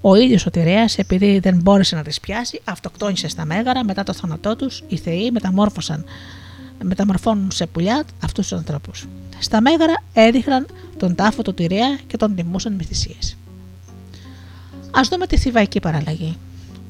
[0.00, 3.84] Ο ίδιος ο Τυρέας, επειδή δεν μπόρεσε να τις πιάσει, αυτοκτόνησε στα μέγαρα.
[3.84, 6.04] Μετά το θάνατό τους, οι θεοί μεταμόρφωσαν,
[6.82, 9.06] μεταμορφώνουν σε πουλιά αυτούς τους ανθρώπους.
[9.38, 13.18] Στα μέγαρα έδειχναν τον τάφο του Τυρέα και τον τιμούσαν με θυσίε.
[14.90, 16.36] Α δούμε τη θηβαϊκή παραλλαγή.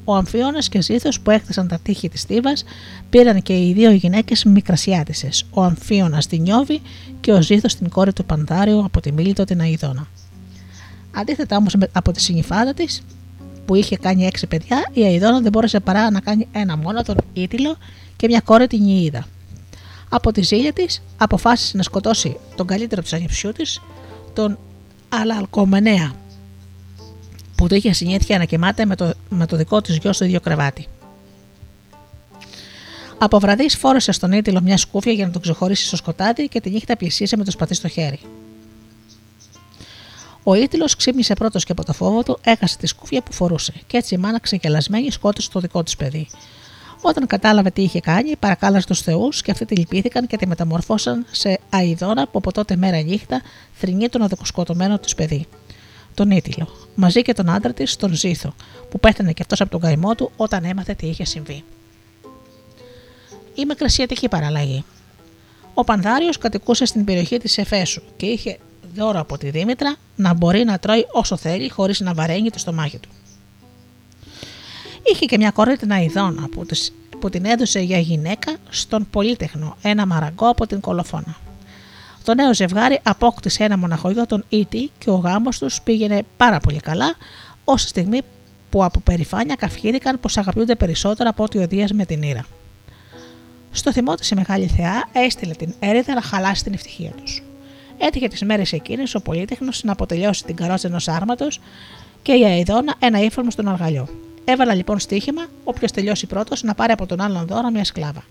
[0.05, 2.53] Ο Αμφίωνα και Ζήθος που έκτισαν τα τείχη της Θήβα
[3.09, 5.45] πήραν και οι δύο γυναίκες μικρασιάτισες.
[5.51, 6.81] Ο Αμφίωνας την Νιώβη
[7.19, 10.07] και ο Ζήθος την κόρη του Πανδάριου από τη Μίλητο την Αιδόνα.
[11.15, 13.03] Αντίθετα όμως από τη συνυφάδα της,
[13.65, 17.15] που είχε κάνει έξι παιδιά, η Αιδόνα δεν μπόρεσε παρά να κάνει ένα μόνο, τον
[17.33, 17.77] Ήτυλο
[18.15, 19.27] και μια κόρη την Ιήδα.
[20.09, 23.81] Από τη ζήλια της αποφάσισε να σκοτώσει τον καλύτερο της ανιψιού της,
[24.33, 24.57] τον
[25.09, 26.11] Αλαλκομενέα,
[27.63, 30.39] που το είχε συνήθεια να κοιμάται με το, με το δικό της γιο στο ίδιο
[30.39, 30.87] κρεβάτι.
[33.17, 36.69] Από βραδύ φόρεσε στον Ήτυλο μια σκούφια για να τον ξεχωρίσει στο σκοτάδι και τη
[36.69, 38.19] νύχτα πλησίασε με το σπαθί στο χέρι.
[40.43, 43.97] Ο Ήτυλο ξύπνησε πρώτος και από το φόβο του, έχασε τη σκούφια που φορούσε και
[43.97, 46.27] έτσι η μάνα ξεγελασμένη σκότωσε το δικό της παιδί.
[47.01, 51.25] Όταν κατάλαβε τι είχε κάνει, παρακάλεσε τους Θεούς και αυτοί τη λυπήθηκαν και τη μεταμορφώσαν
[51.31, 53.41] σε αειδόνα που από τότε μέρα νύχτα
[53.73, 55.47] θρυνεί τον αδικοσκοτωμένο της παιδί.
[56.13, 58.53] Τον Ήτυλο, μαζί και τον άντρα της, τον Ζήθο,
[58.89, 61.63] που πέθανε και αυτός από τον καημό του όταν έμαθε τι είχε συμβεί.
[63.55, 64.83] Η μικρασιατική παραλλαγή.
[65.73, 68.57] Ο Πανδάριος κατοικούσε στην περιοχή της Εφέσου και είχε
[68.95, 72.97] δώρο από τη Δήμητρα να μπορεί να τρώει όσο θέλει χωρίς να βαραίνει το στομάχι
[72.97, 73.09] του.
[75.03, 76.65] Είχε και μια κόρη την Αιδόνα που,
[77.19, 81.37] που την έδωσε για γυναίκα στον Πολύτεχνο, ένα μαραγκό από την Κολοφόνα.
[82.23, 86.79] Το νέο ζευγάρι απόκτησε ένα μοναχογιό τον Ήτη και ο γάμος τους πήγαινε πάρα πολύ
[86.79, 87.15] καλά,
[87.63, 88.21] όση στιγμή
[88.69, 92.45] που από περηφάνεια καυχήθηκαν πως αγαπιούνται περισσότερο από ότι ο Δίας με την Ήρα.
[93.71, 97.43] Στο θυμό της η Μεγάλη Θεά έστειλε την έρηδα να χαλάσει την ευτυχία τους.
[97.97, 101.59] Έτυχε τις μέρες εκείνες ο Πολύτεχνος να αποτελειώσει την καρότσα ενός άρματος
[102.21, 104.07] και η Αιδόνα ένα ύφαρμο στον αργαλιό.
[104.45, 108.23] Έβαλα λοιπόν στοίχημα, όποιος τελειώσει πρώτος να πάρει από τον άλλον δώρα μια σκλάβα.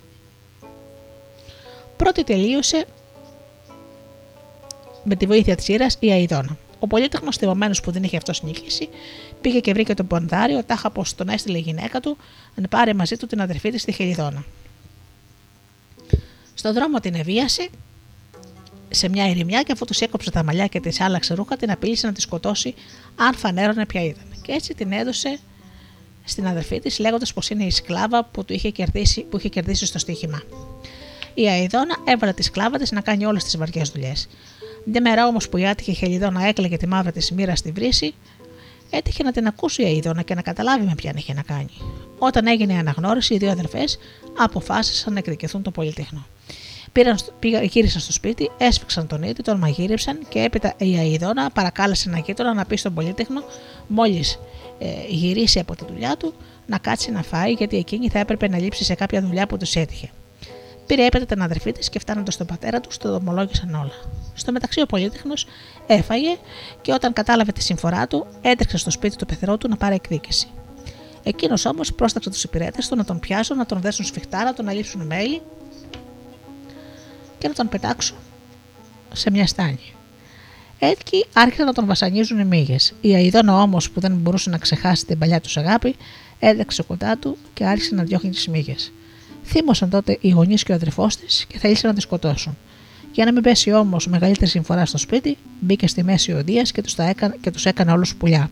[1.97, 2.87] Πρώτη τελείωσε
[5.05, 6.57] με τη βοήθεια της Ήρα η Αϊδόνα.
[6.79, 8.89] Ο πολίτεχνο, θυμωμένος που δεν είχε αυτό νικήσει,
[9.41, 12.17] πήγε και βρήκε τον Ποντάριο, τάχα πω τον έστειλε η γυναίκα του
[12.55, 14.45] να πάρει μαζί του την αδερφή της στη Χελιδόνα.
[16.55, 17.69] Στον δρόμο την εβίασε
[18.91, 22.07] σε μια ερημιά και αφού τους έκοψε τα μαλλιά και τη άλλαξε ρούχα, την απείλησε
[22.07, 22.75] να τη σκοτώσει
[23.17, 24.25] αν φανέρωνε ποια ήταν.
[24.43, 25.39] Και έτσι την έδωσε
[26.25, 29.87] στην αδερφή της, λέγοντας πως είναι η σκλάβα που, του είχε κερδίσει, που είχε κερδίσει
[29.87, 30.43] στο στοίχημα.
[31.35, 34.29] Η Αιδόνα έβαλε τη σκλάβα της να κάνει όλες τις βαριές δουλειές.
[34.85, 38.15] Μια μέρα όμως που η άτυχη Χελιδόνα έκλαιγε τη μαύρη της μοίρα στη βρύση,
[38.91, 41.71] έτυχε να την ακούσει η Αιδόνα και να καταλάβει με ποιαν είχε να κάνει.
[42.19, 43.85] Όταν έγινε η αναγνώριση, οι δύο αδερφέ
[44.39, 46.27] αποφάσισαν να εκδικηθούν το πολυτέχνο.
[46.93, 52.09] Πήραν, πήγα, γύρισαν στο σπίτι, έσφιξαν τον ίδιο, τον μαγείρεψαν και έπειτα η Αιδόνα παρακάλεσε
[52.09, 53.43] ένα γείτονα να πει στον πολίτεχνο,
[53.87, 54.39] μόλις
[54.79, 56.35] ε, γυρίσει από τη δουλειά του,
[56.67, 59.75] να κάτσει να φάει, γιατί εκείνη θα έπρεπε να λείψει σε κάποια δουλειά που τους
[59.75, 60.11] έτυχε.
[60.93, 63.93] Πήρε έπειτα την αδερφή της και φτάνοντας στον πατέρα του, το δομολόγησαν όλα.
[64.35, 65.33] Στο μεταξύ, ο πολίτεχνο
[65.87, 66.37] έφαγε
[66.81, 70.49] και όταν κατάλαβε τη συμφορά του, έτρεξε στο σπίτι του πεθερό του να πάρει εκδίκηση.
[71.23, 74.69] Εκείνος όμως πρόσταξε τους υπηρέτες του να τον πιάσουν, να τον δέσουν σφιχτά, να τον
[74.69, 75.43] αλείψουν μέλι
[77.39, 78.17] και να τον πετάξουν
[79.13, 79.95] σε μια στάνη.
[80.79, 82.95] Έτσι άρχισαν να τον βασανίζουν οι μύγες.
[83.01, 85.97] Η Αιδόνα όμως που δεν μπορούσε να ξεχάσει την παλιά τους αγάπη,
[86.39, 88.93] έδεξε κοντά του και άρχισε να διώχνει τις μύγες.
[89.45, 92.57] Θύμωσαν τότε οι γονείς και ο αδερφός της και θέλησαν να τη σκοτώσουν.
[93.13, 96.83] Για να μην πέσει όμως μεγαλύτερη συμφορά στο σπίτι, μπήκε στη μέση ο Δία και
[96.83, 97.35] τους έκανε,
[97.65, 98.51] έκανε όλους πουλιά.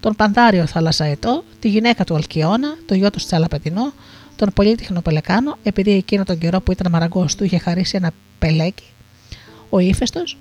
[0.00, 3.92] Τον Πανδάριο Θαλασσαετό, τη γυναίκα του Αλκιώνα, το γιο του Τσαλαπετινό,
[4.36, 8.84] τον πολύτιχνο Πελεκάνο, επειδή εκείνο τον καιρό που ήταν μαραγκός του είχε χαρίσει ένα πελέκι,
[9.70, 10.38] ο ύφεστος,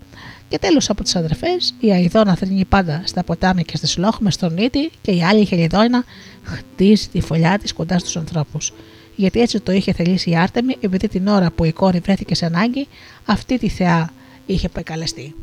[0.49, 4.57] και τέλος από τις αδερφές, η Αιδόνα θρυνεί πάντα στα ποτάμια και στις λόχμες στον
[4.57, 6.03] Ήτη και η άλλη Χελιδόνα
[6.43, 8.73] χτίζει τη φωλιά της κοντά στους ανθρώπους.
[9.18, 12.45] Γιατί έτσι το είχε θελήσει η Άρτεμι, επειδή την ώρα που η κόρη βρέθηκε σε
[12.45, 12.88] ανάγκη,
[13.26, 14.09] αυτή τη θεά
[14.45, 15.36] είχε επεκαλεστεί.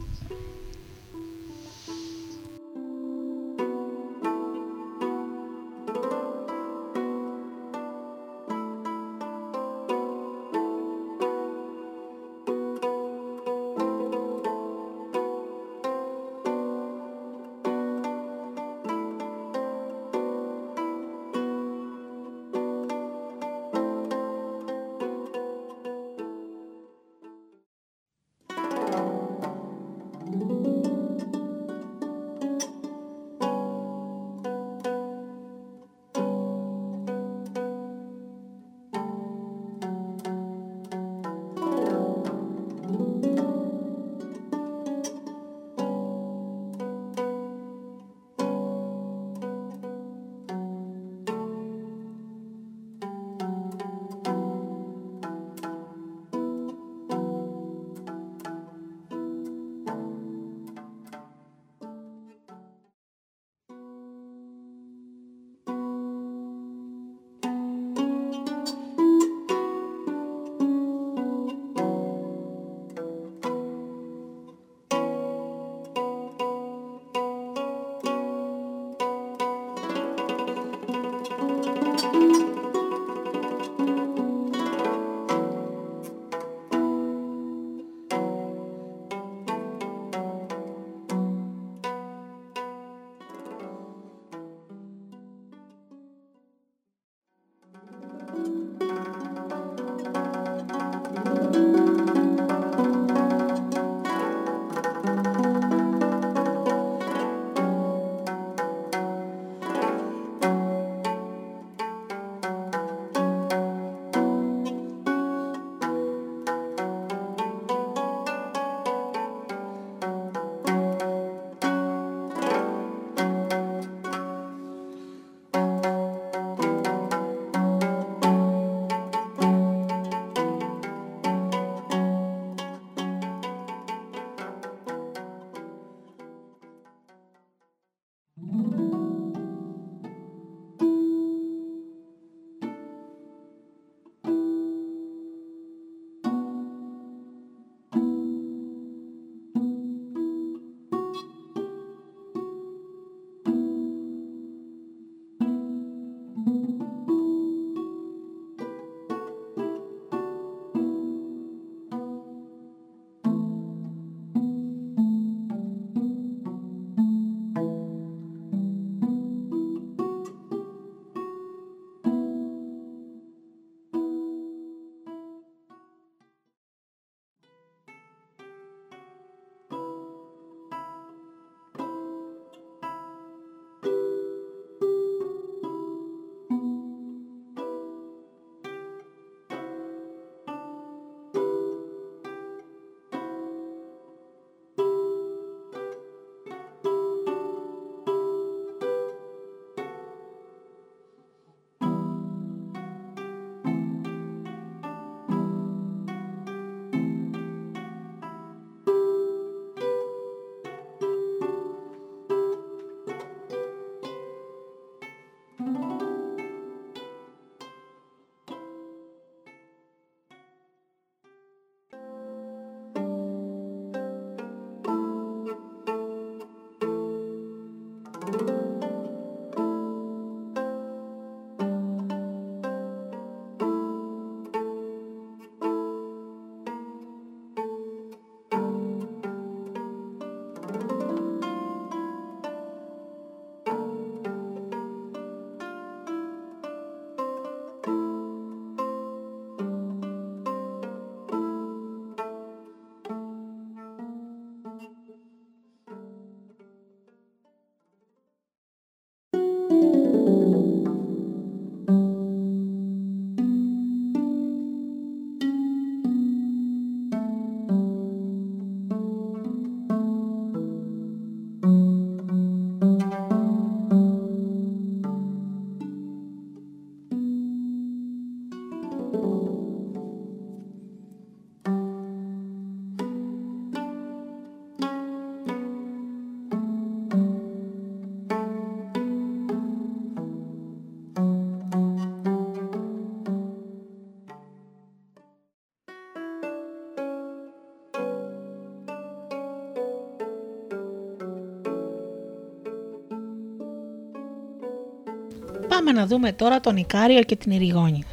[305.84, 308.04] Πάμε να δούμε τώρα τον Ικάριο και την Ερηγόνη.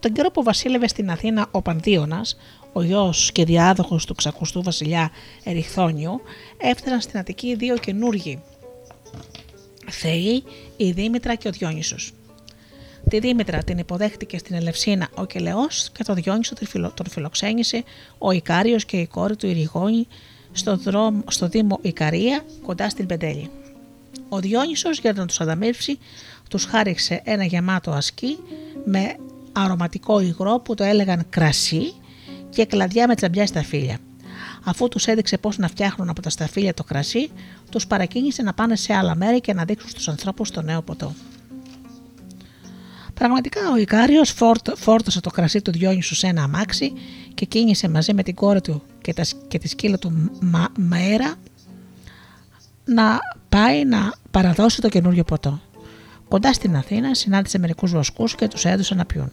[0.00, 2.36] Τον καιρό που βασίλευε στην Αθήνα ο Πανδίωνας,
[2.72, 5.10] ο γιος και διάδοχος του ξακουστού βασιλιά
[5.44, 6.20] Εριχθόνιου,
[6.58, 8.42] έφταναν στην Αττική δύο καινούργοι
[9.90, 10.42] θεοί,
[10.76, 12.12] η Δήμητρα και ο Διόνυσος.
[13.10, 16.54] Τη Δήμητρα την υποδέχτηκε στην Ελευσίνα ο Κελεός και τον Διόνυσο
[16.94, 17.84] τον φιλοξένησε
[18.18, 20.06] ο Ικάριος και η κόρη του Ηρηγόνη
[20.52, 23.50] στο, δρόμο, στο Δήμο Ικαρία κοντά στην Πεντέλη.
[24.28, 25.98] Ο Διόνυσος για να τους ανταμείψει
[26.50, 28.38] τους χάριξε ένα γεμάτο ασκή
[28.84, 29.16] με
[29.52, 31.94] αρωματικό υγρό που το έλεγαν κρασί
[32.50, 33.96] και κλαδιά με τσαμπιά στα φύλλα.
[34.64, 37.30] Αφού τους έδειξε πώς να φτιάχνουν από τα σταφύλια το κρασί,
[37.70, 41.14] τους παρακίνησε να πάνε σε άλλα μέρη και να δείξουν στους ανθρώπους το νέο ποτό.
[43.14, 44.34] Πραγματικά ο Ικάριος
[44.76, 46.92] φόρτωσε το κρασί του Διόνυσου σε ένα αμάξι
[47.34, 51.34] και κίνησε μαζί με την κόρη του και, τα, και τη σκύλα του Μα, Μαέρα
[52.84, 55.60] να πάει να παραδώσει το καινούριο ποτό.
[56.30, 59.32] Κοντά στην Αθήνα συνάντησε μερικούς βοσκούς και τους έδωσαν να πιούν.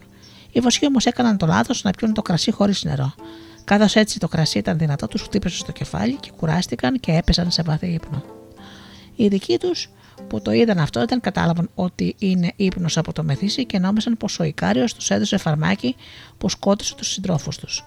[0.52, 3.14] Οι βοσκοί όμως έκαναν το λάθος να πιούν το κρασί χωρίς νερό.
[3.64, 7.62] Καθώς έτσι το κρασί ήταν δυνατό, τους χτύπησε στο κεφάλι και κουράστηκαν και έπεσαν σε
[7.62, 8.22] βαθύ ύπνο.
[9.16, 9.90] Οι δικοί τους
[10.28, 14.38] που το είδαν αυτό δεν κατάλαβαν ότι είναι ύπνος από το μεθύσι και νόμισαν πως
[14.38, 15.96] ο Ικάριος τους έδωσε φαρμάκι
[16.38, 17.84] που σκότωσε τους συντρόφους τους.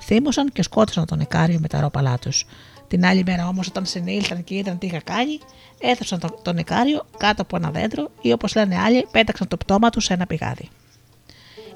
[0.00, 2.46] Θύμωσαν και σκότωσαν τον Ικάριο με τα ρόπαλά τους.
[2.94, 5.38] Την άλλη μέρα όμως, όταν συνήλθαν και είδαν τι είχα κάνει,
[5.80, 9.90] έθρεψαν τον, τον Ικάριο κάτω από ένα δέντρο ή όπως λένε άλλοι, πέταξαν το πτώμα
[9.90, 10.68] τους σε ένα πηγάδι.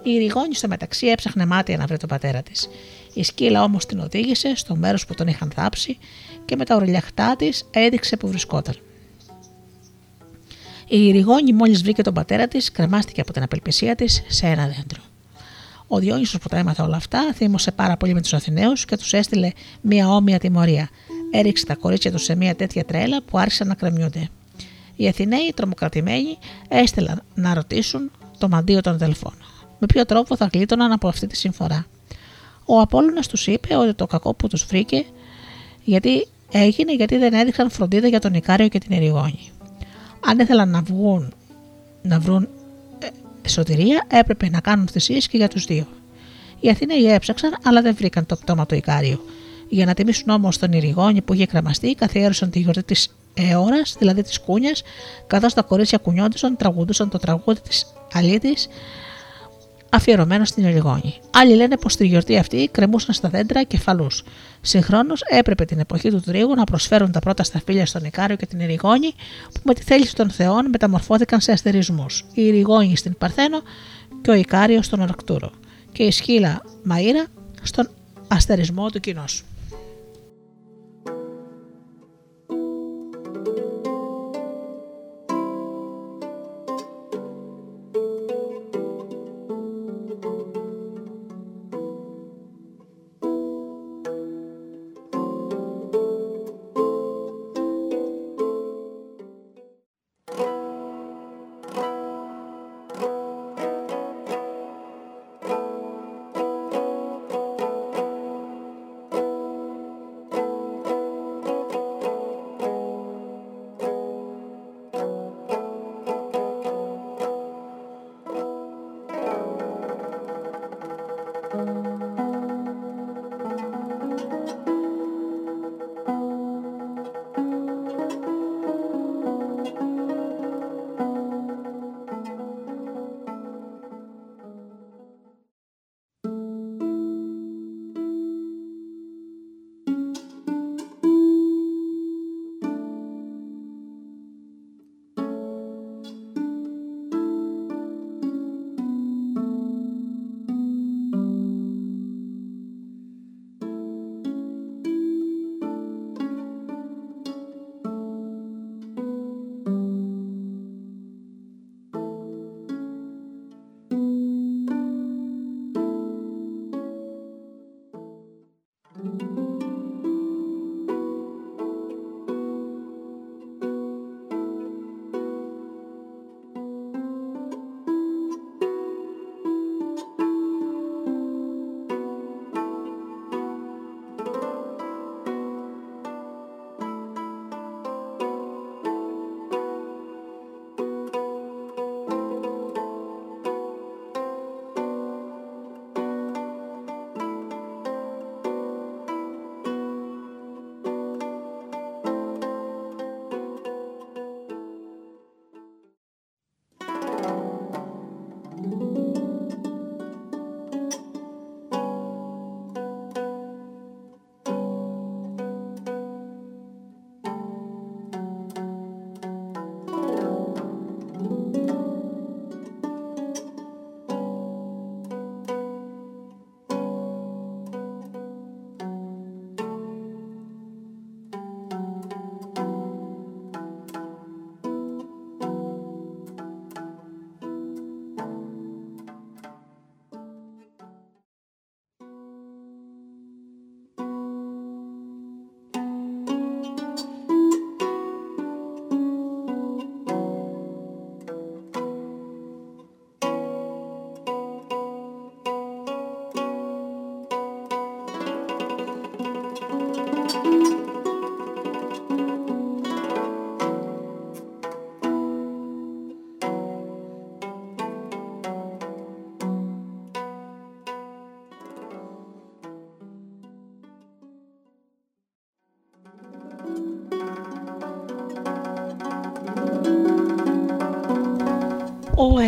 [0.02, 2.68] Η Ριγόνη στο μεταξύ έψαχνε μάτια να βρει τον πατέρα της.
[3.14, 5.98] Η σκύλα όμως την οδήγησε στο μέρος που τον είχαν θάψει
[6.44, 8.74] και με τα οριλιαχτά της έδειξε που βρισκόταν.
[10.88, 15.02] Η Ριγόνη μόλις βρήκε τον πατέρα της, κρεμάστηκε από την απελπισία της σε ένα δέντρο.
[15.86, 19.12] Ο Διόνυσος που τα έμαθε όλα αυτά θύμωσε πάρα πολύ με τους Αθηναίους και τους
[19.12, 19.50] έστειλε
[19.80, 20.88] μία όμοια τιμωρία.
[21.30, 24.28] Έριξε τα κορίτσια τους σε μία τέτοια τρέλα που άρχισαν να κρεμιούνται.
[24.96, 29.32] Οι Αθηναίοι, τρομοκρατημένοι, έστειλαν να ρωτήσουν το μαντίο των αδελφών.
[29.78, 31.86] Με ποιο τρόπο θα γλίτωναν από αυτή τη συμφορά.
[32.64, 35.04] Ο Απόλλωνας τους είπε ότι το κακό που τους βρήκε
[35.84, 39.50] γιατί έγινε γιατί δεν έδειξαν φροντίδα για τον Ικάριο και την Ερηγόνη.
[40.24, 41.32] Αν ήθελαν να βγουν
[42.02, 42.48] να βρουν
[42.98, 45.86] ε, σωτηρία έπρεπε να κάνουν θυσίες και για τους δύο.
[46.60, 49.20] Οι Αθηναίοι έψαξαν αλλά δεν βρήκαν το πτώμα του Ικάριου.
[49.68, 54.22] Για να τιμήσουν όμως τον Ηρηγόνη που είχε κρεμαστεί, καθιέρωσαν τη γιορτή της Εώρα, δηλαδή
[54.22, 54.82] της Κούνιας,
[55.26, 58.54] καθώς τα κορίτσια κουνιόντουσαν, τραγουδούσαν το τραγούδι της Αλίτη
[59.90, 61.14] αφιερωμένο στην Ερηγόνη.
[61.30, 64.22] Άλλοι λένε πως στη γιορτή αυτή κρεμούσαν στα δέντρα κεφαλούς.
[64.60, 68.60] Συγχρόνως έπρεπε την εποχή του τρίγου να προσφέρουν τα πρώτα σταφύλια στον Ικάριο και την
[68.60, 69.12] Ερηγόνη,
[69.52, 72.24] που με τη θέληση των Θεών μεταμορφώθηκαν σε αστερισμούς.
[72.32, 73.62] Η Ερηγόνη στην Παρθένο
[74.20, 75.50] και ο Ικάριος στον Αρκτούρο.
[75.92, 77.30] Και η σκύλα Μαΐρα
[77.62, 77.90] στον
[78.28, 79.44] αστερισμό του κοινός.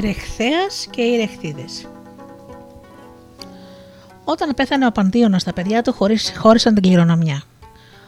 [0.03, 1.89] Ερεχθέας και οι Ερεχθίδες
[4.25, 5.95] Όταν πέθανε ο Παντίωνας τα παιδιά του
[6.39, 7.43] χώρισαν την κληρονομιά.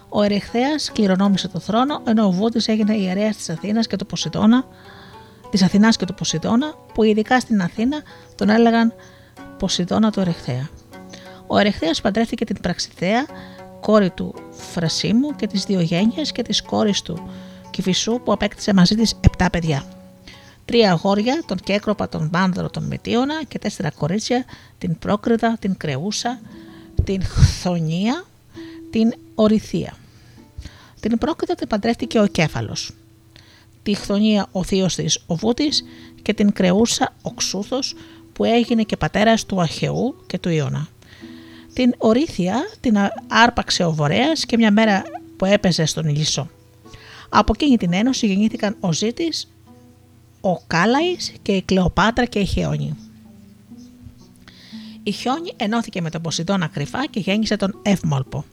[0.08, 4.64] Ο Ερεχθέας κληρονόμησε το θρόνο, ενώ ο Βούτης έγινε ιερέας της Αθήνας και του Ποσειδώνα,
[5.50, 8.02] της Αθηνάς και του Ποσειδώνα, που ειδικά στην Αθήνα
[8.34, 8.92] τον έλεγαν
[9.58, 10.68] Ποσειδώνα του Ερεχθέα.
[11.46, 13.26] Ο Ερεχθέας παντρεύτηκε την Πραξιθέα,
[13.80, 17.28] κόρη του Φρασίμου και τις δύο γένειες και της κόρης του
[17.70, 19.91] Κηφισού που απέκτησε μαζί της επτά παιδιά.
[20.72, 24.44] Τρία αγόρια, τον Κέκροπα, τον Μάνδρο, τον Μετίωνα και τέσσερα κορίτσια,
[24.78, 26.40] την Πρόκριτα, την Κρεούσα,
[27.04, 28.24] την Χθονία,
[28.90, 29.96] την Ορυθία.
[31.00, 32.90] Την Πρόκριτα την παντρεύτηκε ο Κέφαλος.
[33.82, 35.84] Τη Χθονία ο θείος της ο Βούτης
[36.22, 37.94] και την Κρεούσα ο Ξούθος
[38.32, 40.88] που έγινε και πατέρας του Αχαιού και του Ιώνα.
[41.72, 42.96] Την Ορύθια την
[43.28, 45.02] άρπαξε ο Βορέας και μια μέρα
[45.36, 46.48] που έπαιζε στον Ηλισσό.
[47.28, 49.51] Από εκείνη την ένωση γεννήθηκαν ο Ζήτης,
[50.44, 52.96] ο Κάλαης και η Κλεοπάτρα και η Χιόνι.
[55.02, 58.44] Η Χιόνι ενώθηκε με τον Ποσειδώνα κρυφά και γέννησε τον Ευμόλπο.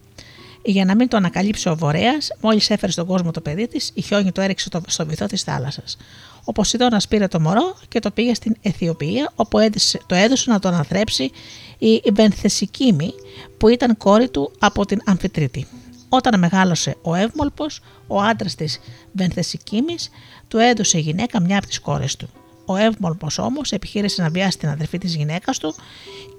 [0.63, 4.01] Για να μην το ανακαλύψει ο Βορέας, μόλις έφερε στον κόσμο το παιδί της, η
[4.01, 5.97] Χιόνι το έριξε στο βυθό της θάλασσας.
[6.43, 9.59] Ο Ποσειδώνας πήρε το μωρό και το πήγε στην Αιθιοπία, όπου
[10.05, 11.31] το έδωσε να το αναθρέψει
[11.77, 13.13] η Βενθεσικήμη,
[13.57, 15.67] που ήταν κόρη του από την Αμφιτρίτη.
[16.09, 18.79] Όταν μεγάλωσε ο Εύμολπος, ο άντρας της
[19.11, 20.09] Βενθεσικήμης
[20.47, 22.29] του έδωσε γυναίκα μια από τις κόρες του.
[22.65, 25.75] Ο Εύμολπος όμως επιχείρησε να βιάσει την αδερφή της γυναίκας του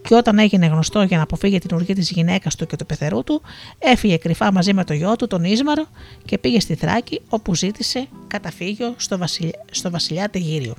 [0.03, 3.25] και όταν έγινε γνωστό για να αποφύγει την οργή της γυναίκας του και του πεθερού
[3.25, 3.43] του,
[3.79, 5.87] έφυγε κρυφά μαζί με το γιο του, τον Ίσμαρο,
[6.25, 10.75] και πήγε στη Θράκη όπου ζήτησε καταφύγιο στο βασιλιά, στο βασιλιά Τεγύριο.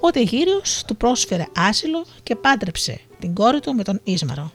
[0.00, 4.52] Ο Τεγύριος του πρόσφερε άσυλο και πάντρεψε την κόρη του με τον Ίσμαρο.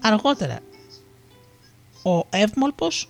[0.00, 0.58] Αργότερα
[2.02, 3.08] ο Εύμολπος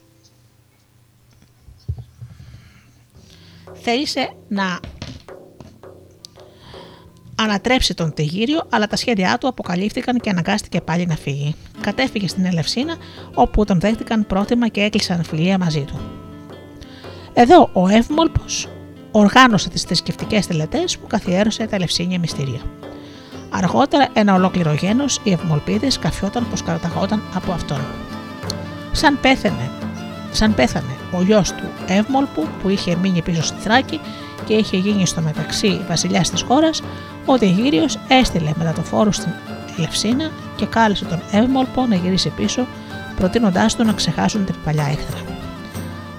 [3.72, 4.80] θέλησε να
[7.34, 11.54] ανατρέψει τον Τεγύριο, αλλά τα σχέδιά του αποκαλύφθηκαν και αναγκάστηκε πάλι να φύγει.
[11.80, 12.96] Κατέφυγε στην Ελευσίνα,
[13.34, 16.00] όπου τον δέχτηκαν πρόθυμα και έκλεισαν φιλία μαζί του.
[17.34, 18.68] Εδώ ο Εύμολπος
[19.10, 22.60] οργάνωσε τις θρησκευτικές τελετές που καθιέρωσε τα Ελευσίνια μυστήρια.
[23.50, 28.01] Αργότερα ένα ολόκληρο γένος, οι Ευμολπίδες, καφιόταν πως καταγόταν από αυτόν.
[28.92, 29.70] Σαν πέθανε,
[30.30, 34.00] σαν πέθανε ο γιος του Εύμολπου που είχε μείνει πίσω στη Θράκη
[34.44, 36.82] και είχε γίνει στο μεταξύ βασιλιάς της χώρας,
[37.26, 39.32] ο Τεγύριο έστειλε μετά το φόρο στην
[39.78, 42.66] Ελευσίνα και κάλεσε τον Εύμολπο να γυρίσει πίσω,
[43.16, 45.20] προτείνοντάς του να ξεχάσουν την παλιά έχθρα.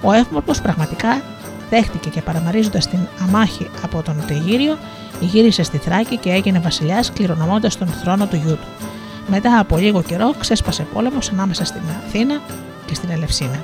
[0.02, 1.22] Ο Εύμολπος πραγματικά
[1.70, 4.78] δέχτηκε και παραμαρίζοντας την αμάχη από τον Τεγύριο,
[5.20, 8.93] γύρισε στη Θράκη και έγινε βασιλιάς, κληρονομώντας τον θρόνο του γιού του.
[9.26, 12.40] Μετά από λίγο καιρό ξέσπασε πόλεμος ανάμεσα στην Αθήνα
[12.86, 13.62] και στην Ελευσίνα.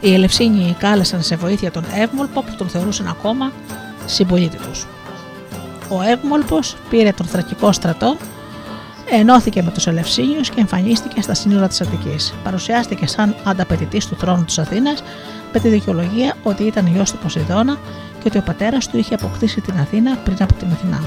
[0.00, 3.52] Οι Ελευσίνοι κάλεσαν σε βοήθεια τον Εύμολπο που τον θεωρούσαν ακόμα
[4.06, 4.86] συμπολίτη τους.
[5.88, 8.16] Ο Εύμολπος πήρε τον θρακικό στρατό,
[9.10, 12.34] ενώθηκε με τους Ελευσίνιους και εμφανίστηκε στα σύνορα της Αττικής.
[12.44, 15.02] Παρουσιάστηκε σαν ανταπαιτητής του θρόνου της Αθήνας
[15.52, 17.78] με τη δικαιολογία ότι ήταν γιος του Ποσειδώνα
[18.18, 21.00] και ότι ο πατέρας του είχε αποκτήσει την Αθήνα πριν από την Αθηνά.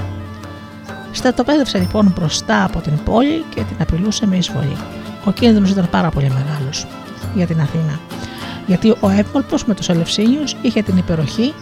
[1.16, 4.76] Στρατοπέδευσε λοιπόν μπροστά από την πόλη και την απειλούσε με εισβολή.
[5.24, 6.86] Ο κίνδυνος ήταν πάρα πολύ μεγάλος
[7.34, 8.00] για την Αθήνα
[8.66, 11.54] γιατί ο Εύκολπος με τους Ελευσίνιους είχε την υπεροχή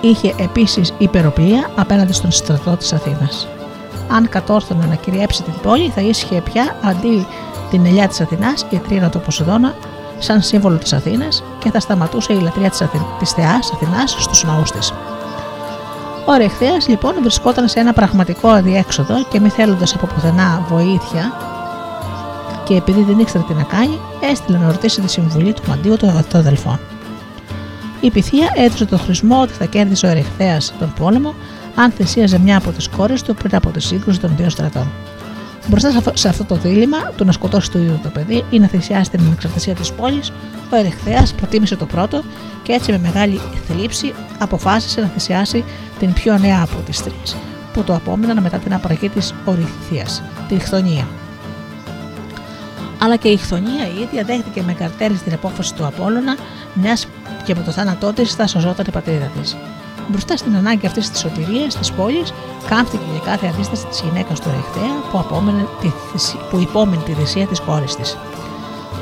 [0.00, 3.48] είχε επίσης υπεροπλία απέναντι στον στρατό της Αθήνας.
[4.10, 7.26] Αν κατόρθωνε να κυριέψει την πόλη θα ίσχυε πια αντί
[7.70, 9.74] την ελιά της Αθηνάς η τρίνα του Ποσειδώνα
[10.22, 13.00] σαν σύμβολο της Αθήνας και θα σταματούσε η λατρεία της, Αθη...
[13.18, 14.92] της θεάς Αθηνάς στους ναούς της.
[16.26, 21.32] Ο Ρεχθέας λοιπόν βρισκόταν σε ένα πραγματικό αδιέξοδο και μη θέλοντας από πουθενά βοήθεια
[22.64, 24.00] και επειδή δεν ήξερε τι να κάνει,
[24.30, 26.78] έστειλε να ρωτήσει τη συμβουλή του μαντίου των αδελφών.
[28.00, 31.34] Η Pythia έδωσε το χρησμό ότι θα κέρδισε ο Ερεχθέα τον πόλεμο
[31.74, 34.90] αν θυσίαζε μια από τις κόρες του πριν από τη σύγκρουση των δύο στρατών.
[35.70, 39.10] Μπροστά σε αυτό το δίλημα, του να σκοτώσει το ίδιο το παιδί ή να θυσιάσει
[39.10, 40.32] την ανεξαρτησία της πόλης,
[40.70, 42.22] ο Ερεχθέα προτίμησε το πρώτο
[42.62, 45.64] και έτσι με μεγάλη θλίψη αποφάσισε να θυσιάσει
[45.98, 47.36] την πιο νέα από τις τρεις,
[47.72, 51.06] που το απόμειναν μετά την απαραγή της Ορυθίας, την Χθονία
[53.02, 56.36] αλλά και η Χθονία η ίδια δέχτηκε με καρτέρι την απόφαση του Απόλλωνα,
[56.74, 57.06] μιας
[57.44, 59.56] και με το θάνατό της θα σωζόταν η πατρίδα της.
[60.10, 62.32] Μπροστά στην ανάγκη αυτής της σωτηρίας της πόλης,
[62.68, 65.24] κάμφτηκε για κάθε αντίσταση της γυναίκας του Ερεχθέα που,
[66.50, 68.18] που υπόμεινε τη θυσία της κόρη της.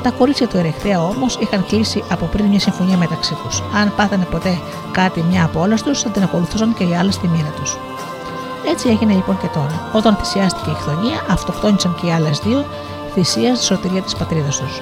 [0.03, 3.63] Τα κορίτσια του Ερεχθέα όμως είχαν κλείσει από πριν μια συμφωνία μεταξύ τους.
[3.75, 4.59] Αν πάθανε ποτέ
[4.91, 7.77] κάτι μια από όλες τους, θα την ακολουθούσαν και οι άλλες στη μοίρα τους.
[8.71, 9.89] Έτσι έγινε λοιπόν και τώρα.
[9.93, 12.65] Όταν θυσιάστηκε η Χθονία, αυτοκτόνησαν και οι άλλες δύο
[13.13, 14.81] θυσία στη σωτηρία της πατρίδας τους.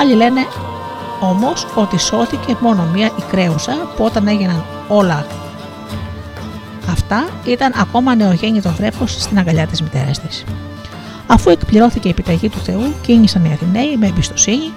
[0.00, 0.46] Άλλοι λένε
[1.20, 5.26] όμως ότι σώθηκε μόνο μία η κρέουσα που όταν έγιναν όλα
[6.88, 10.44] αυτά ήταν ακόμα νεογέννητο βρέφος στην αγκαλιά της μητέρας της.
[11.26, 14.72] Αφού εκπληρώθηκε η επιταγή του Θεού, κίνησαν οι Αθηναίοι με εμπιστοσύνη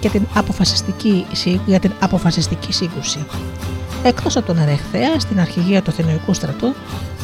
[0.00, 1.26] και την αποφασιστική,
[1.66, 3.26] για την αποφασιστική σύγκρουση.
[4.02, 6.74] Εκτός από τον Ερεχθέα, στην αρχηγία του Αθηναϊκού στρατού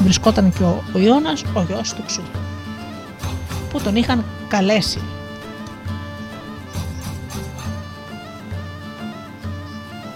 [0.03, 2.23] βρισκόταν και ο Ιώνας, ο γιος του Ξού,
[3.71, 5.01] που τον είχαν καλέσει.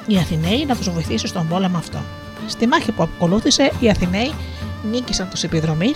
[0.07, 1.99] Οι Αθηναίοι να τους βοηθήσουν στον πόλεμο αυτό.
[2.47, 4.35] Στη μάχη που ακολούθησε, οι Αθηναίοι
[4.91, 5.93] νίκησαν τους επιδρομή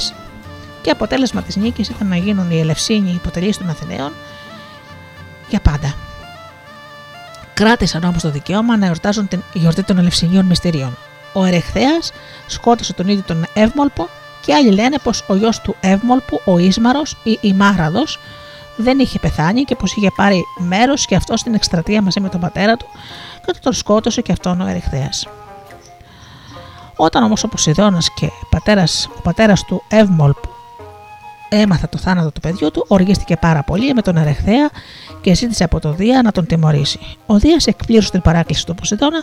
[0.83, 4.13] και αποτέλεσμα της νίκης ήταν να γίνουν οι Ελευσίνοι υποτελείς των Αθηναίων
[5.49, 5.95] για πάντα.
[7.55, 10.97] Κράτησαν όμως το δικαίωμα να εορτάζουν την γιορτή των Ελευσινίων Μυστηρίων.
[11.33, 12.13] Ο Ερεχθέας
[12.47, 14.09] σκότωσε τον ίδιο τον Εύμολπο
[14.45, 18.03] και άλλοι λένε πως ο γιος του Εύμολπου, ο Ίσμαρος ή η Μάραδο,
[18.77, 22.41] δεν είχε πεθάνει και πως είχε πάρει μέρος και αυτό στην εκστρατεία μαζί με τον
[22.41, 22.87] πατέρα του
[23.47, 25.27] και τον σκότωσε και αυτόν ο Ερεχθέας.
[26.97, 30.49] Όταν όμως ο Ποσειδώνας και πατέρας, ο πατέρας του Εύμολπου
[31.49, 34.71] έμαθα το θάνατο του παιδιού του, οργίστηκε πάρα πολύ με τον Ερεχθέα
[35.21, 36.99] και ζήτησε από τον Δία να τον τιμωρήσει.
[37.27, 39.23] Ο Δίας εκπλήρωσε την παράκληση του Ποσειδώνα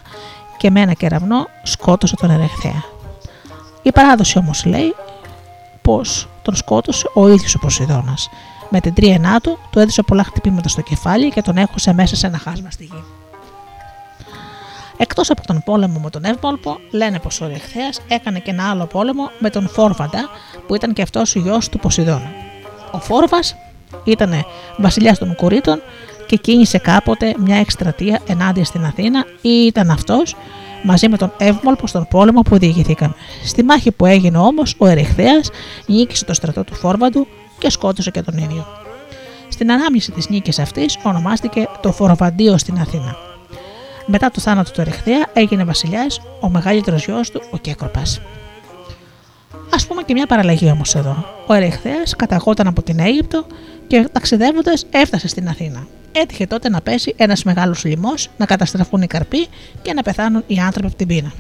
[0.57, 2.84] και με ένα κεραυνό σκότωσε τον Ερεχθέα.
[3.82, 4.95] Η παράδοση όμως λέει
[5.82, 8.30] πως τον σκότωσε ο ίδιος ο Ποσειδώνας.
[8.69, 12.28] Με την τρίενά του, του έδωσε πολλά χτυπήματα στο κεφάλι και τον έχωσε μέσα σε
[12.28, 13.03] ένα χάσμα στη γη.
[15.04, 18.86] Εκτός από τον πόλεμο με τον Εύμολπο, λένε πως ο Ερεχθέα έκανε και ένα άλλο
[18.86, 20.30] πόλεμο με τον Φόρβαντα,
[20.68, 22.32] που ήταν και αυτός ο γιος του Ποσειδώνα.
[22.91, 23.56] Ο Φόρβας
[24.04, 24.45] ήταν
[24.78, 25.82] βασιλιάς των Κουρίτων
[26.28, 30.36] και κίνησε κάποτε μια εκστρατεία ενάντια στην Αθήνα ή ήταν αυτός
[30.84, 33.14] μαζί με τον Εύμολπο στον πόλεμο που διηγηθήκαμε.
[33.45, 35.39] Στη μάχη που έγινε όμως, ο Ερεχθέα
[35.86, 37.28] νίκησε το στρατό του Φόρβαντου
[37.58, 38.66] και σκότωσε και τον ίδιο.
[39.47, 43.32] Στην ανάμνηση της νίκης αυτής ονομάστηκε το Φοροβαντίο στην Αθήνα.
[44.06, 48.01] Μετά το θάνατο του Ερεχθέα έγινε βασιλιάς ο μεγαλύτερος γιος του, ο Κέκροπα.
[49.70, 51.26] Α πούμε και μια παραλλαγή όμως εδώ.
[51.47, 53.45] Ο Ερεχθέα καταγόταν από την Αίγυπτο
[53.88, 55.88] και ταξιδεύοντας έφτασε στην Αθήνα.
[56.12, 59.47] Έτυχε τότε να πέσει ένας μεγάλος λοιμός, να καταστραφούν οι καρποί
[59.82, 61.32] και να πεθάνουν οι άνθρωποι από την πείνα.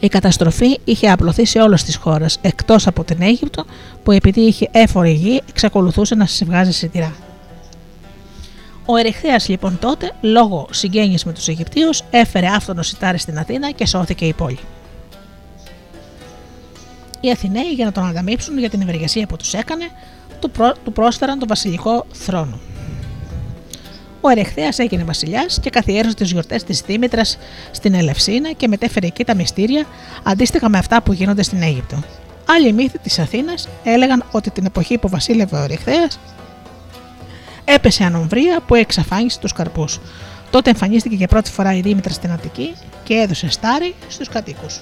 [0.00, 3.64] Η καταστροφή είχε απλωθεί σε όλες τις χώρες εκτός από την Αίγυπτο,
[4.02, 7.12] που επειδή είχε έφορη γη, εξακολουθούσε να βγάζει σιτηρά.
[8.86, 13.86] Ο Ερεχθέα λοιπόν τότε, λόγω συγγένειας με τους Αιγυπτίους, έφερε άφθονο σιτάρι στην Αθήνα και
[13.86, 14.58] σώθηκε η πόλη.
[17.20, 19.84] Οι Αθηναίοι, για να τον ανταμείψουν για την ευεργεσία που τους έκανε,
[20.40, 20.50] του,
[20.84, 22.58] του πρόσφεραν τον βασιλικό θρόνο.
[24.20, 27.38] Ο Ερεχθέα έγινε βασιλιάς και καθιέρωσε τις γιορτές της Δήμητρας
[27.70, 29.84] στην Ελευσίνα και μετέφερε εκεί τα μυστήρια
[30.22, 31.96] αντίστοιχα με αυτά που γίνονται στην Αίγυπτο.
[32.46, 36.08] Άλλοι μύθοι της Αθήνας έλεγαν ότι την εποχή που βασίλευε ο Ερεχθέα
[37.64, 40.00] έπεσε ανομβρία που εξαφάνισε τους καρπούς.
[40.50, 44.80] Τότε εμφανίστηκε για πρώτη φορά η Δήμητρα στην Αττική και έδωσε στάρι στους κατοίκους.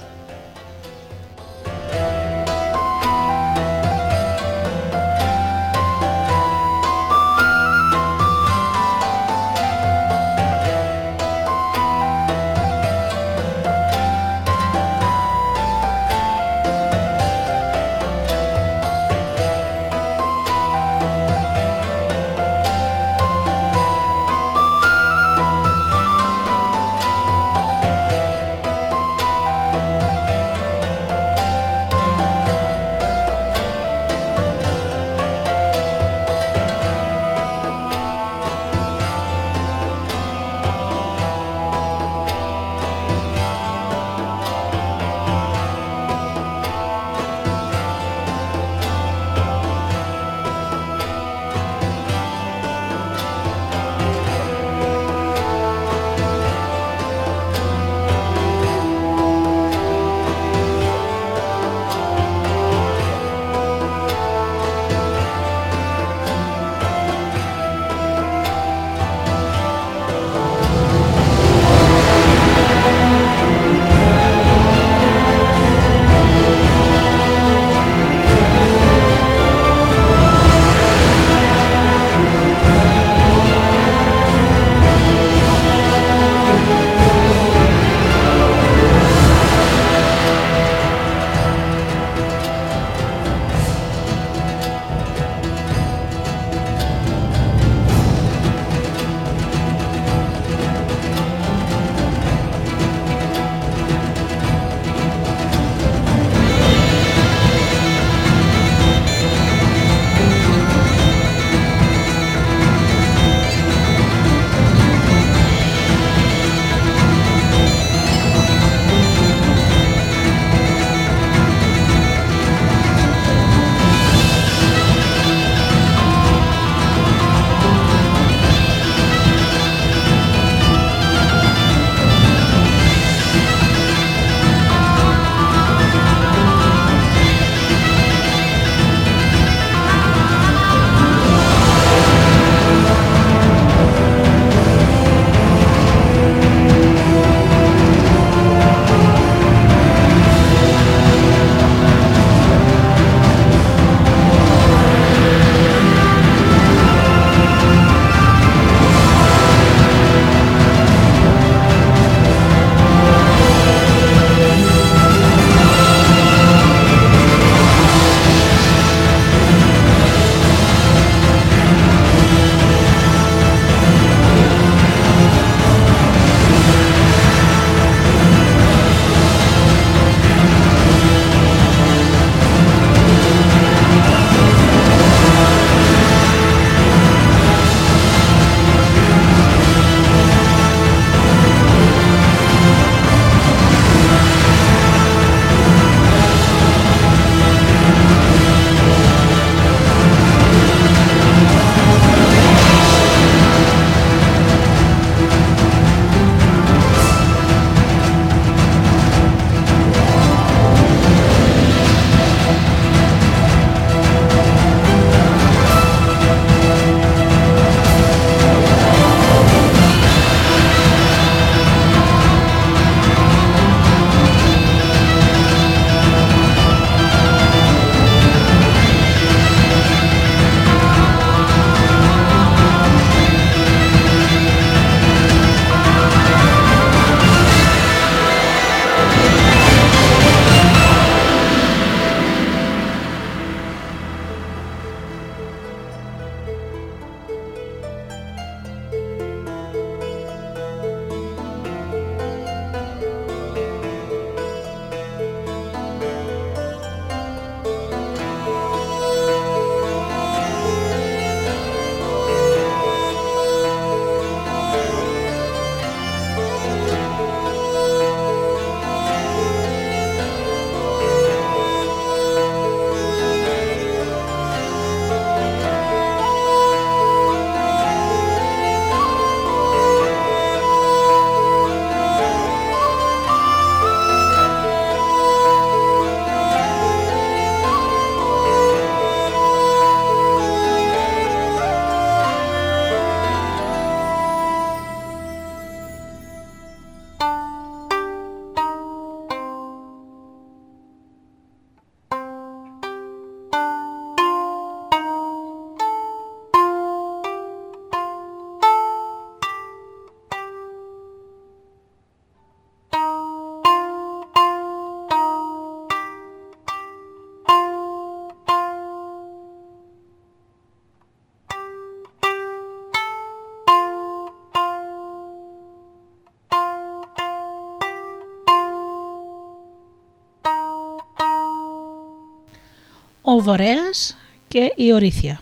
[333.43, 334.17] Ο Βορέας
[334.49, 335.41] και η Ορήθεια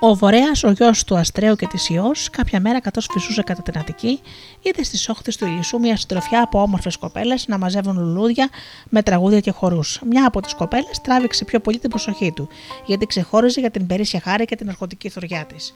[0.00, 3.78] ο Βορέας, ο γιος του Αστρέου και της Ιώ, κάποια μέρα καθώς φυσούσε κατά την
[3.78, 4.20] Αττική,
[4.62, 8.48] είδε στις όχθες του Ηλισσού μια συντροφιά από όμορφες κοπέλες να μαζεύουν λουλούδια
[8.88, 10.00] με τραγούδια και χορούς.
[10.04, 12.48] Μια από τις κοπέλες τράβηξε πιο πολύ την προσοχή του,
[12.86, 15.74] γιατί ξεχώριζε για την περίσσια χάρη και την αρχοντική θωριά της.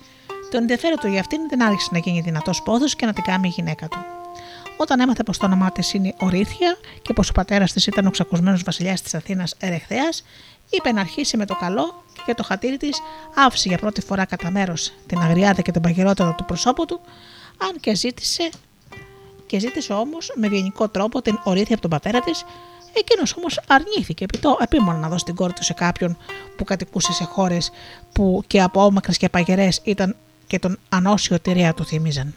[0.50, 3.48] Το ενδιαφέρον του για αυτήν δεν άρχισε να γίνει δυνατός πόδο και να την κάνει
[3.48, 4.21] η γυναίκα του.
[4.76, 8.10] Όταν έμαθε πως το όνομά της είναι Ορήθεια και πως ο πατέρας της ήταν ο
[8.10, 10.08] ξακουσμένος βασιλιάς της Αθήνας Ερεχθέα,
[10.70, 13.00] είπε να αρχίσει με το καλό και το χατήρι της
[13.34, 17.00] άφησε για πρώτη φορά κατά μέρος την αγριάδα και τον παγερότερο του προσώπου του,
[17.58, 18.50] αν και ζήτησε,
[19.46, 22.44] και ζήτησε όμως με βιενικό τρόπο την ορήθεια από τον πατέρα της,
[22.92, 26.16] εκείνος όμως αρνήθηκε επί το επίμονα να δώσει την κόρη του σε κάποιον
[26.56, 27.70] που κατοικούσε σε χώρες
[28.12, 30.16] που και από όμακρε και παγερές ήταν
[30.46, 32.34] και τον ανώσιο τυρία του θύμιζαν.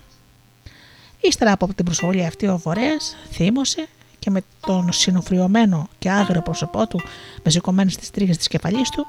[1.28, 3.88] Ύστερα από την προσβολή αυτή ο Βορέας θύμωσε
[4.19, 7.01] και με τον συνοφριωμένο και άγριο πρόσωπό του
[7.43, 9.05] με σηκωμένε τι τρίχε της κεφαλής του,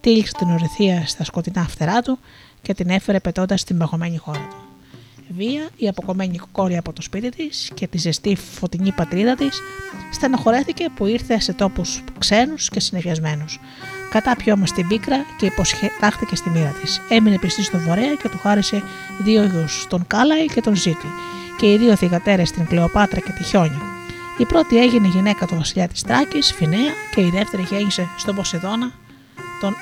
[0.00, 2.18] τύλιξε την ορυθία στα σκοτεινά φτερά του
[2.62, 4.56] και την έφερε πετώντας στην παγωμένη χώρα του.
[5.28, 9.60] Βία, η αποκομμένη κόρη από το σπίτι της και τη ζεστή φωτεινή πατρίδα της,
[10.12, 13.60] στενοχωρέθηκε που ήρθε σε τόπους ξένους και συνεφιασμένους.
[14.10, 17.00] Κατάπιε όμω την πίκρα και υποσχετάχθηκε στη μοίρα της.
[17.08, 18.82] Έμεινε πιστή στον Βορέα και του χάρισε
[19.18, 21.06] δύο γιους, τον Κάλαϊ και τον Ζήτη,
[21.64, 23.82] και οι δύο θηγατέρες την Κλεοπάτρα και τη Χιόνια.
[24.38, 28.92] Η πρώτη έγινε γυναίκα του βασιλιά της Τράκης, Φινέα, και η δεύτερη γέννησε στον Ποσειδώνα,
[29.60, 29.76] τον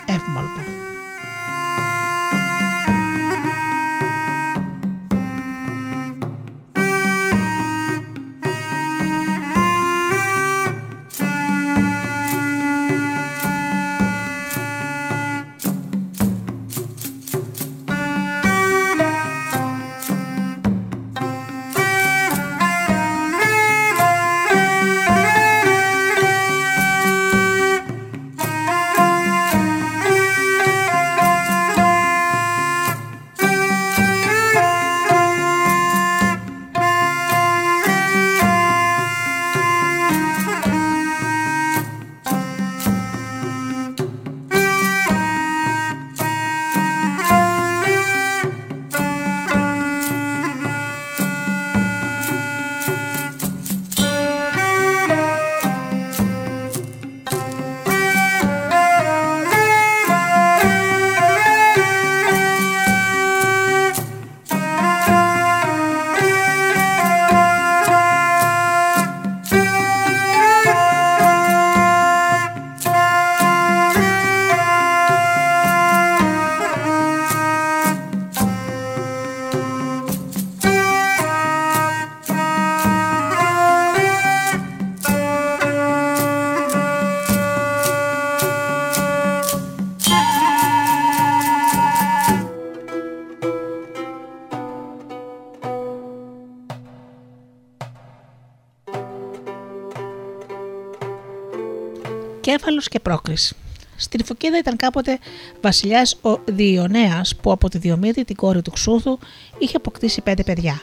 [102.52, 102.80] Ευμαλπο.
[102.80, 103.56] και πρόκριση.
[103.96, 105.18] Στην Φωκίδα ήταν κάποτε
[105.60, 109.18] βασιλιάς ο Διονέας που από τη Διομήτη, την κόρη του Ξούθου,
[109.58, 110.82] είχε αποκτήσει πέντε παιδιά.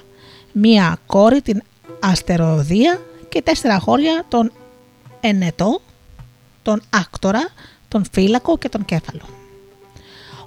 [0.51, 1.61] Μία κόρη την
[1.99, 4.51] Αστεροδία και τέσσερα χώρια τον
[5.20, 5.82] Ενετό,
[6.61, 7.47] τον Άκτορα,
[7.88, 9.22] τον Φύλακο και τον Κέφαλο.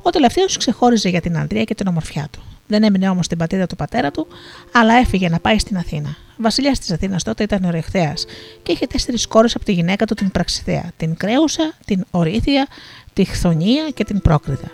[0.02, 2.42] Ο τελευταίος ξεχώριζε για την ανδρεία και την ομορφιά του.
[2.66, 4.26] Δεν έμεινε όμως στην πατρίδα του πατέρα του,
[4.72, 6.16] αλλά έφυγε να πάει στην Αθήνα.
[6.42, 8.14] Βασιλιάς της Αθήνας τότε ήταν ο Ρεχθέα
[8.62, 12.66] και είχε τέσσερις κόρες από τη γυναίκα του την Πραξιθέα, την Κρέουσα, την Ορήθεια,
[13.12, 14.70] τη Χθονία και την Πρόκριδα.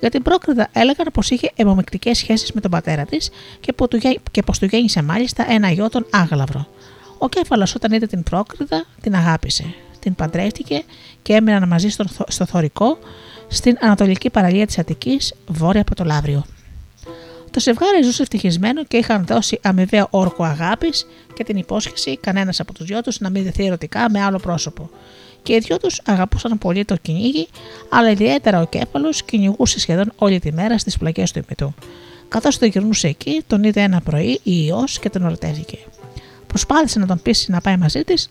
[0.00, 3.74] Για την Πρόκριδα έλεγαν πως είχε αιμομεκτικές σχέσεις με τον πατέρα της και,
[4.30, 6.66] και πως του γέννησε μάλιστα ένα γιο τον Άγλαυρο.
[7.18, 9.74] Ο Κέφαλο όταν είδε την Πρόκριδα την αγάπησε.
[9.98, 10.82] Την παντρεύτηκε
[11.22, 12.98] και έμειναν μαζί στο, στο Θωρικό,
[13.48, 16.44] στην ανατολική παραλία της Αττικής, βόρεια από το Λαύριο.
[17.54, 22.72] Το ζευγάρι ζούσε ευτυχισμένο και είχαν δώσει αμοιβαίο όρκο αγάπης και την υπόσχεση κανένας από
[22.72, 24.90] τους δυο τους να μην δεθεί ερωτικά με άλλο πρόσωπο.
[25.42, 27.48] Και οι δυο τους αγαπούσαν πολύ το κυνήγι,
[27.88, 31.74] αλλά ιδιαίτερα ο κέφαλος κυνηγούσε σχεδόν όλη τη μέρα στις πλαγιέ του ημιτού.
[32.28, 35.78] Καθώς το γυρνούσε εκεί, τον είδε ένα πρωί η ιός και τον ερωτεύτηκε.
[36.46, 38.30] Προσπάθησε να τον πείσει να πάει μαζί της,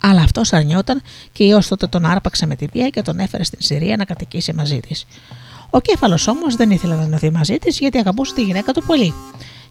[0.00, 1.02] αλλά αυτός αρνιόταν
[1.32, 4.04] και η ιός τότε τον άρπαξε με τη βία και τον έφερε στην Συρία να
[4.04, 5.06] κατοικήσει μαζί της.
[5.70, 9.14] Ο κέφαλος όμως δεν ήθελε να ενωθεί μαζί της γιατί αγαπούσε τη γυναίκα του πολύ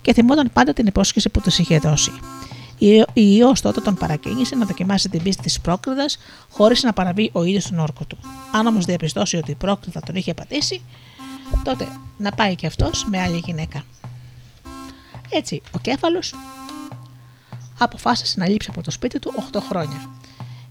[0.01, 2.11] και θυμόταν πάντα την υπόσχεση που του είχε δώσει.
[3.13, 6.05] Η ιός τότε τον παρακίνησε να δοκιμάσει την πίστη της πρόκριδα
[6.49, 8.17] χωρίς να παραβεί ο ίδιος τον όρκο του.
[8.51, 10.81] Αν όμως διαπιστώσει ότι η πρόκριδα τον είχε πατήσει,
[11.63, 11.87] τότε
[12.17, 13.83] να πάει και αυτός με άλλη γυναίκα.
[15.29, 16.35] Έτσι, ο κέφαλος
[17.79, 20.09] αποφάσισε να λείψει από το σπίτι του 8 χρόνια.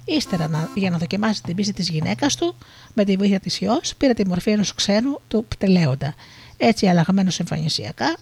[0.08, 2.56] Ύστερα, για να δοκιμάσει την πίστη της γυναίκας του,
[2.94, 6.14] με τη βοήθεια της ιός, πήρε τη μορφή ενός ξένου του πτελέοντα.
[6.56, 8.16] Έτσι, αλλαγμένο εμφανισιακά,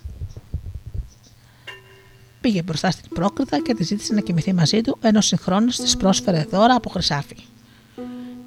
[2.40, 6.46] πήγε μπροστά στην πρόκριτα και τη ζήτησε να κοιμηθεί μαζί του, ενώ συγχρόνως της πρόσφερε
[6.50, 7.36] δώρα από χρυσάφι.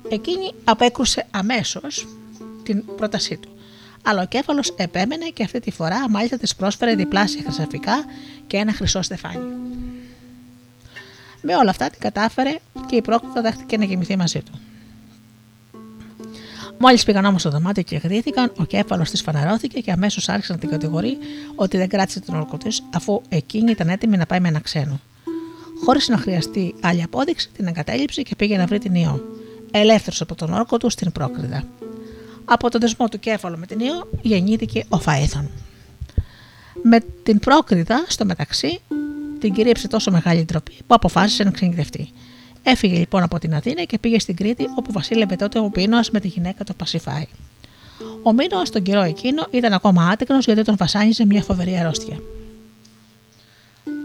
[0.09, 2.07] Εκείνη απέκρουσε αμέσως
[2.63, 3.49] την πρότασή του.
[4.03, 8.05] Αλλά ο κέφαλος επέμενε και αυτή τη φορά μάλιστα της πρόσφερε διπλάσια χρυσαφικά
[8.47, 9.39] και ένα χρυσό στεφάνι.
[11.49, 12.55] Με όλα αυτά την κατάφερε
[12.87, 14.51] και η πρόκριτα δέχτηκε να κοιμηθεί μαζί του.
[16.77, 20.59] Μόλις πήγαν όμως στο δωμάτιο και γδύθηκαν, ο κέφαλος της φαναρώθηκε και αμέσως άρχισε να
[20.59, 21.17] την κατηγορεί
[21.55, 24.99] ότι δεν κράτησε τον όρκο της, αφού εκείνη ήταν έτοιμη να πάει με ένα ξένο.
[25.85, 29.21] Χωρίς να χρειαστεί άλλη απόδειξη, την εγκατέλειψε και πήγε να βρει την ιό.
[29.71, 31.63] Ελεύθερος από τον όρκο του στην πρόκριδα.
[32.45, 35.49] Από τον δεσμό του κέφαλο με την ιό γεννήθηκε ο Φαέθων.
[36.83, 38.81] Με την πρόκριδα, στο μεταξύ,
[39.39, 42.09] την κυρίεψε τόσο μεγάλη ντροπή που αποφάσισε να ξενιδευτεί.
[42.63, 46.19] Έφυγε λοιπόν από την Αθήνα και πήγε στην Κρήτη όπου βασίλευε τότε ο Μίνωα με
[46.19, 47.27] τη γυναίκα του Πασιφάη.
[48.23, 52.19] Ο Μίνωα τον καιρό εκείνο ήταν ακόμα άτεκνος γιατί τον βασάνιζε μια φοβερή αρρώστια.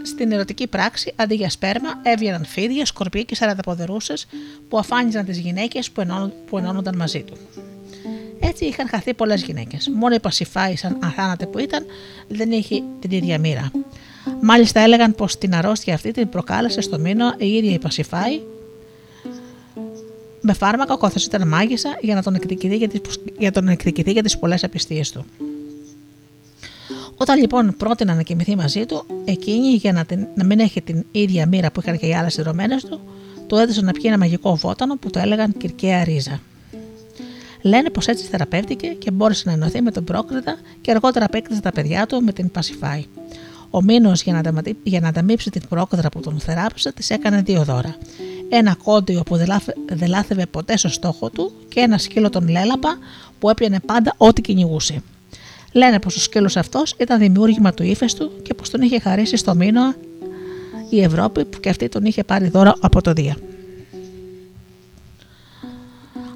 [0.03, 4.13] Στην ερωτική πράξη, αντί για σπέρμα, έβγαιναν φίδια, σκορπιοί και σαραδαποδερούσε
[4.69, 7.37] που αφάνιζαν τις γυναίκες που, που ενώνονταν μαζί του.
[8.39, 9.89] Έτσι είχαν χαθεί πολλές γυναίκες.
[9.93, 11.85] Μόνο η Πασιφάη, σαν αθάνατη που ήταν,
[12.27, 13.71] δεν είχε την ίδια μοίρα.
[14.41, 18.41] Μάλιστα έλεγαν πως την αρρώστια αυτή την προκάλεσε στο μήνο η ίδια η Πασιφάη
[20.41, 23.01] με φάρμακα καθώ ήταν μάγισσα για να τον εκδικηθεί για τις,
[23.37, 25.25] για τον εκδικηθεί για τις πολλές απιστίες του.
[27.17, 31.05] Όταν λοιπόν πρότειναν να κοιμηθεί μαζί του, εκείνη για να, την, να μην έχει την
[31.11, 32.99] ίδια μοίρα που είχαν και οι άλλες συνδρομένε του,
[33.47, 36.39] του έδωσαν να πιει ένα μαγικό βότανο που το έλεγαν κυρκαία ρίζα.
[37.61, 41.71] Λένε πως έτσι θεραπεύτηκε και μπόρεσε να ενωθεί με τον πρόκριτα και αργότερα απέκτησε τα
[41.71, 43.05] παιδιά του με την Πασιφάη.
[43.75, 47.63] Ο Μήνος για, να για να ανταμείψει την πρόκοδρα που τον θεράπευσε, της έκανε δύο
[47.63, 47.95] δώρα.
[48.49, 49.37] Ένα κόντιο που
[49.87, 52.97] δεν λάθευε ποτέ στο στόχο του και ένα σκύλο τον λέλαπα
[53.39, 55.01] που έπιανε πάντα ό,τι κυνηγούσε.
[55.71, 59.55] Λένε πως ο σκύλος αυτός ήταν δημιούργημα του ύφεστου και πως τον είχε χαρίσει στο
[59.55, 59.93] Μήνο
[60.89, 63.37] η Ευρώπη που και αυτή τον είχε πάρει δώρα από το Δία.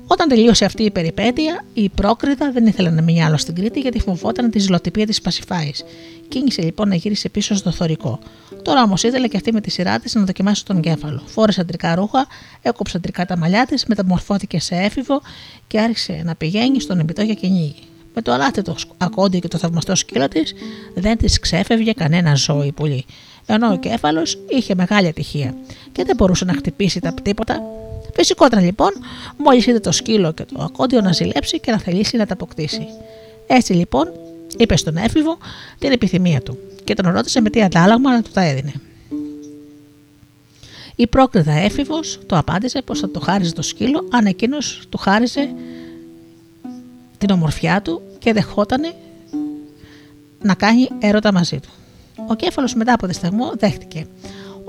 [0.08, 4.00] Όταν τελείωσε αυτή η περιπέτεια, η πρόκριτα δεν ήθελε να μείνει άλλο στην Κρήτη γιατί
[4.00, 5.84] φοβόταν τη ζηλοτυπία της Πασιφάης.
[6.28, 8.20] Κίνησε λοιπόν να γύρισε πίσω στο θωρικό.
[8.62, 11.22] Τώρα όμως ήθελε και αυτή με τη σειρά της να δοκιμάσει τον κέφαλο.
[11.26, 12.28] Φόρεσε αντρικά ρούχα,
[12.62, 15.22] έκοψε αντρικά τα μαλλιά της, μεταμορφώθηκε σε έφηβο
[15.68, 17.84] και άρχισε να πηγαίνει στον εμπιτό για κυνήγι.
[18.14, 20.54] Με το αλάθετο ακόντι και το θαυμαστό σκύλο της
[20.95, 23.06] δεν της ξέφευγε κανένα ζώο πολύ.
[23.45, 25.56] Ενώ ο κέφαλο είχε μεγάλη ατυχία
[25.91, 27.62] και δεν μπορούσε να χτυπήσει τα τίποτα
[28.18, 28.91] Φυσικόταν λοιπόν
[29.38, 32.88] μόλις είδε το σκύλο και το ακόντιο να ζηλέψει και να θελήσει να τα αποκτήσει.
[33.48, 34.12] Έτσι λοιπόν
[34.57, 35.38] είπε στον έφηβο
[35.78, 38.74] την επιθυμία του και τον ρώτησε με τι αντάλλαγμα να του τα έδινε.
[40.95, 45.49] Η πρόκριτα έφηβος το απάντησε πως θα το χάριζε το σκύλο αν εκείνος του χάριζε
[47.18, 48.94] την ομορφιά του και δεχότανε
[50.41, 51.69] να κάνει έρωτα μαζί του.
[52.28, 54.07] Ο κέφαλος μετά από δισταγμό δέχτηκε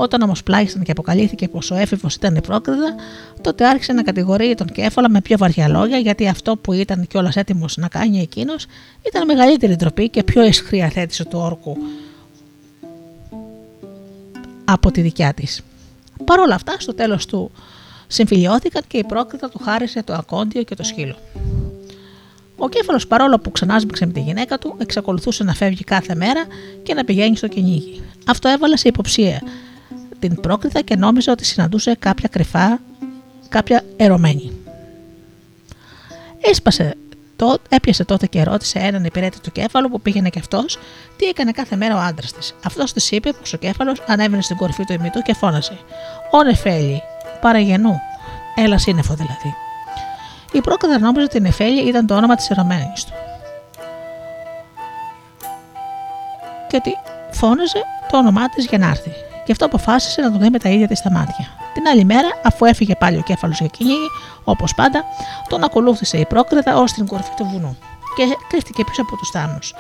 [0.01, 2.95] όταν όμως πλάγισαν και αποκαλύφθηκε πως ο έφηβος ήταν η πρόκριδα,
[3.41, 7.37] τότε άρχισε να κατηγορεί τον κέφαλα με πιο βαριά λόγια γιατί αυτό που ήταν κιόλας
[7.37, 8.67] έτοιμος να κάνει εκείνος
[9.07, 11.77] ήταν μεγαλύτερη ντροπή και πιο ισχρή αθέτηση του όρκου
[14.65, 15.63] από τη δικιά της.
[16.25, 17.51] Παρ' όλα αυτά, στο τέλος του
[18.07, 21.17] συμφιλιώθηκαν και η πρόκριτα του χάρισε το ακόντιο και το σκύλο.
[22.57, 26.45] Ο κέφαλος, παρόλο που ξανάσμιξε με τη γυναίκα του, εξακολουθούσε να φεύγει κάθε μέρα
[26.83, 28.03] και να πηγαίνει στο κυνήγι.
[28.27, 29.43] Αυτό έβαλε σε υποψία
[30.19, 32.81] την πρόκριτα και νόμιζε ότι συναντούσε κάποια κρυφά,
[33.49, 34.53] κάποια ερωμένη.
[36.41, 36.97] Έσπασε
[37.37, 40.79] το, έπιασε τότε και ρώτησε έναν υπηρέτη του κέφαλου που πήγαινε και αυτός
[41.17, 42.55] τι έκανε κάθε μέρα ο άντρας της.
[42.65, 45.79] Αυτός της είπε πως ο κέφαλος ανέβαινε στην κορυφή του ημιτού και φώνασε:
[46.31, 47.03] Ω Νεφέλη,
[47.41, 48.01] παραγενού,
[48.55, 49.55] έλα σύννεφο δηλαδή.
[50.53, 53.13] Η πρόκριτα νόμιζε ότι η Νεφέλη ήταν το όνομα της ερωμένης του.
[56.69, 56.91] Και ότι
[57.31, 59.11] φώναζε το όνομά της για να έρθει.
[59.49, 61.47] Γι' αυτό αποφάσισε να τον δει με τα ίδια της τα μάτια.
[61.75, 64.09] Την άλλη μέρα, αφού έφυγε πάλι ο κέφαλος για κυνήγι,
[64.45, 65.05] όπως πάντα,
[65.49, 67.79] τον ακολούθησε η πρόκριτα ως την κορυφή του βουνού
[68.17, 69.75] και κρύφτηκε πίσω από τους θάμνους.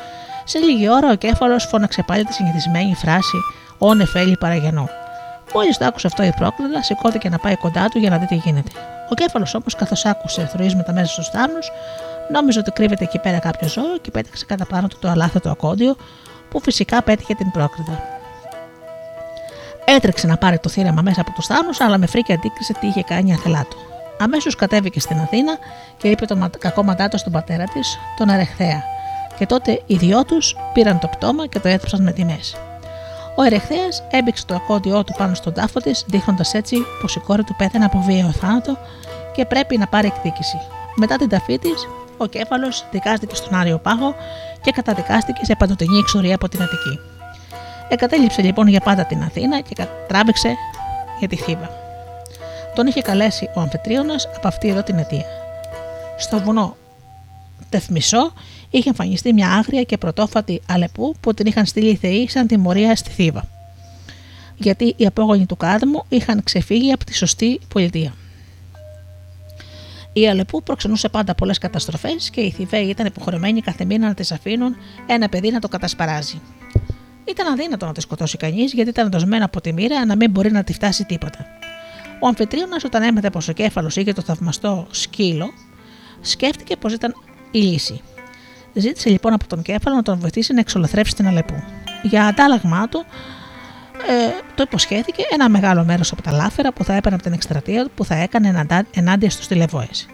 [0.44, 3.36] Σε λίγη ώρα ο κέφαλος φώναξε πάλι τη συνηθισμένη φράση
[3.78, 4.88] Ω νεφέλη παραγενό.
[5.54, 8.34] Μόλις το άκουσε αυτό η πρόκριτα, σηκώθηκε να πάει κοντά του για να δει τι
[8.34, 8.70] γίνεται.
[9.10, 11.70] Ο κέφαλος όμω, καθώς άκουσε θροίσματα μέσα στους θάμνους,
[12.32, 15.96] νόμιζε ότι κρύβεται εκεί πέρα κάποιο ζώο και πέταξε κατά πάνω του το αλάθετο ακόντιο,
[16.50, 18.17] που φυσικά πέτυχε την πρόκριτα.
[19.96, 23.02] Έτρεξε να πάρει το θύραμα μέσα από του θάμνου, αλλά με φρίκη αντίκρισε τι είχε
[23.02, 23.76] κάνει η αθελά του.
[24.18, 25.58] Αμέσως κατέβηκε στην Αθήνα
[25.96, 28.82] και είπε το κακό μαντάτο στον πατέρα της, τον Αρεχθέα.
[29.38, 32.56] Και τότε οι δυο τους πήραν το πτώμα και το έθρεψαν με τιμές.
[33.36, 37.44] Ο ερεχθέας έμπηξε το ακόντιό του πάνω στον τάφο της, δείχνοντας έτσι πως η κόρη
[37.44, 38.76] του πέθανε από βίαιο θάνατο
[39.34, 40.56] και πρέπει να πάρει εκδίκηση.
[40.96, 44.14] Μετά την ταφή της, ο κέφαλος δικάστηκε στον Άριο Πάγο
[44.60, 47.17] και καταδικάστηκε σε παντοτινή εξορία από την Αττική.
[47.88, 50.54] Εγκατέλειψε λοιπόν για πάντα την Αθήνα και τράβηξε
[51.18, 51.70] για τη Θήβα.
[52.74, 55.24] Τον είχε καλέσει ο Αμφιτρίωνα από αυτή εδώ την αιτία.
[56.18, 56.76] Στο βουνό
[57.68, 58.32] Τεθμισό
[58.70, 62.96] είχε εμφανιστεί μια άγρια και πρωτόφατη αλεπού που την είχαν στείλει οι Θεοί σαν τιμωρία
[62.96, 63.48] στη Θήβα.
[64.56, 68.14] Γιατί οι απόγονοι του Κάδμου είχαν ξεφύγει από τη σωστή πολιτεία.
[70.12, 74.32] Η Αλεπού προξενούσε πάντα πολλές καταστροφές και οι Θηβαίοι ήταν υποχρεωμένοι κάθε μήνα να της
[74.32, 76.40] αφήνουν ένα παιδί να το κατασπαράζει.
[77.30, 80.52] Ήταν αδύνατο να τη σκοτώσει κανείς γιατί ήταν δοσμένο από τη μοίρα να μην μπορεί
[80.52, 81.46] να τη φτάσει τίποτα.
[82.20, 85.50] Ο Αμφιτρίωνας, όταν έμαθε πως ο κέφαλος είχε το θαυμαστό σκύλο,
[86.20, 87.14] σκέφτηκε πως ήταν
[87.50, 88.00] η λύση.
[88.72, 91.62] Ζήτησε λοιπόν από τον κέφαλο να τον βοηθήσει να εξολοθρεύσει την Αλεπού.
[92.02, 93.04] Για αντάλλαγμά του,
[94.08, 97.88] ε, το υποσχέθηκε ένα μεγάλο μέρος από τα λάφερα που θα έπαιρνε από την εκστρατεία
[97.94, 100.06] που θα έκανε ενάντια στους τηλεβόες.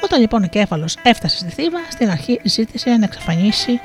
[0.00, 3.80] Όταν λοιπόν ο κέφαλος έφτασε στη Θήβα, στην αρχή ζήτησε να εξαφανίσει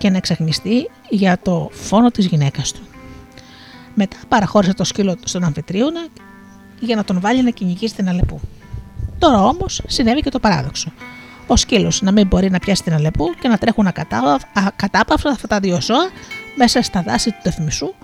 [0.00, 2.80] και να εξαγνιστεί για το φόνο της γυναίκας του.
[3.94, 6.06] Μετά παραχώρησε το σκύλο στον αμφιτρίωνα
[6.80, 8.40] για να τον βάλει να κυνηγήσει την Αλεπού.
[9.18, 10.92] Τώρα όμως συνέβη και το παράδοξο.
[11.46, 15.60] Ο σκύλος να μην μπορεί να πιάσει την Αλεπού και να τρέχουν ακατάπαυτα αυτά τα
[15.60, 16.10] δύο ζώα
[16.56, 17.94] μέσα στα δάση του Τεθμισού,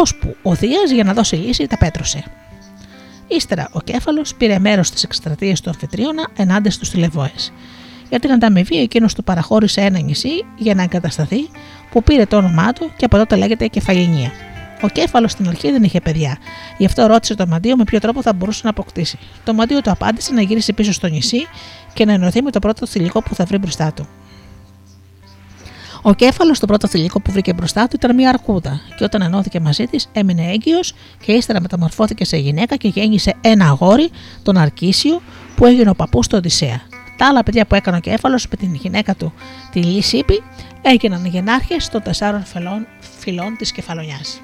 [0.00, 2.24] ώσπου ο Δίας για να δώσει λύση τα πέτρωσε.
[3.26, 7.52] Ύστερα ο κέφαλος πήρε μέρος στι εκστρατείε του Αμφιτρίωνα ενάντια στους τηλεβόες.
[8.08, 11.48] Για την ανταμοιβή, εκείνος του παραχώρησε ένα νησί για να εγκατασταθεί,
[11.90, 14.30] που πήρε το όνομά του και από τότε λέγεται Κεφαλινία.
[14.82, 16.38] Ο κέφαλος στην αρχή δεν είχε παιδιά,
[16.78, 19.18] γι' αυτό ρώτησε το μαντίο με ποιο τρόπο θα μπορούσε να αποκτήσει.
[19.44, 21.46] Το μαντίο του απάντησε να γυρίσει πίσω στο νησί
[21.94, 24.06] και να ενωθεί με το πρώτο θηλυκό που θα βρει μπροστά του.
[26.02, 29.60] Ο κέφαλος στο πρώτο θηλυκό που βρήκε μπροστά του ήταν μια αρκούδα, και όταν ενώθηκε
[29.60, 30.94] μαζί της έμεινε έγκυος
[31.24, 34.10] και ύστερα μεταμορφώθηκε σε γυναίκα και γέννησε ένα αγόρι,
[34.42, 35.22] τον Αρκίσιο,
[35.56, 36.87] που έγινε ο παππούς του Οδυσσέα.
[37.18, 39.32] Τα άλλα παιδιά που έκανε ο κέφαλο με την γυναίκα του,
[39.70, 40.42] τη Λύσίπη,
[40.82, 42.86] έγιναν γενάρχες των τεσσάρων φυλών,
[43.18, 44.40] φυλών της κεφαλονιάς.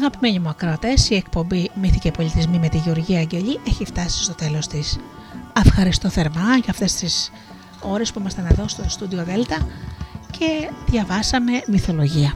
[0.00, 4.34] Αγαπημένοι μου ακροατές, η εκπομπή Μύθοι και Πολιτισμοί με τη Γεωργία Αγγελή έχει φτάσει στο
[4.34, 4.98] τέλος της.
[5.64, 7.30] Ευχαριστώ θερμά για αυτές τις
[7.80, 9.56] ώρες που ήμασταν εδώ στο στούντιο Δέλτα
[10.38, 12.32] και διαβάσαμε μυθολογία.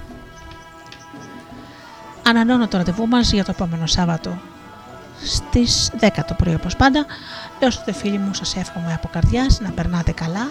[2.26, 4.40] Ανανώνω το ραντεβού μας για το επόμενο Σάββατο
[5.24, 7.06] στις 10 το πρωί όπως πάντα.
[7.59, 10.51] Έως τότε φίλοι μου σας εύχομαι από καρδιάς να περνάτε καλά,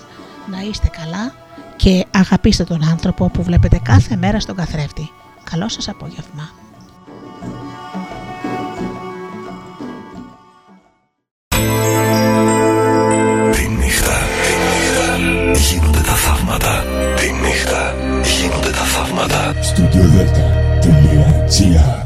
[0.52, 1.34] να είστε καλά
[1.76, 5.12] και αγαπήστε τον άνθρωπο που βλέπετε κάθε μέρα στον καθρέφτη.
[5.44, 6.31] Καλό σας απόγευμα.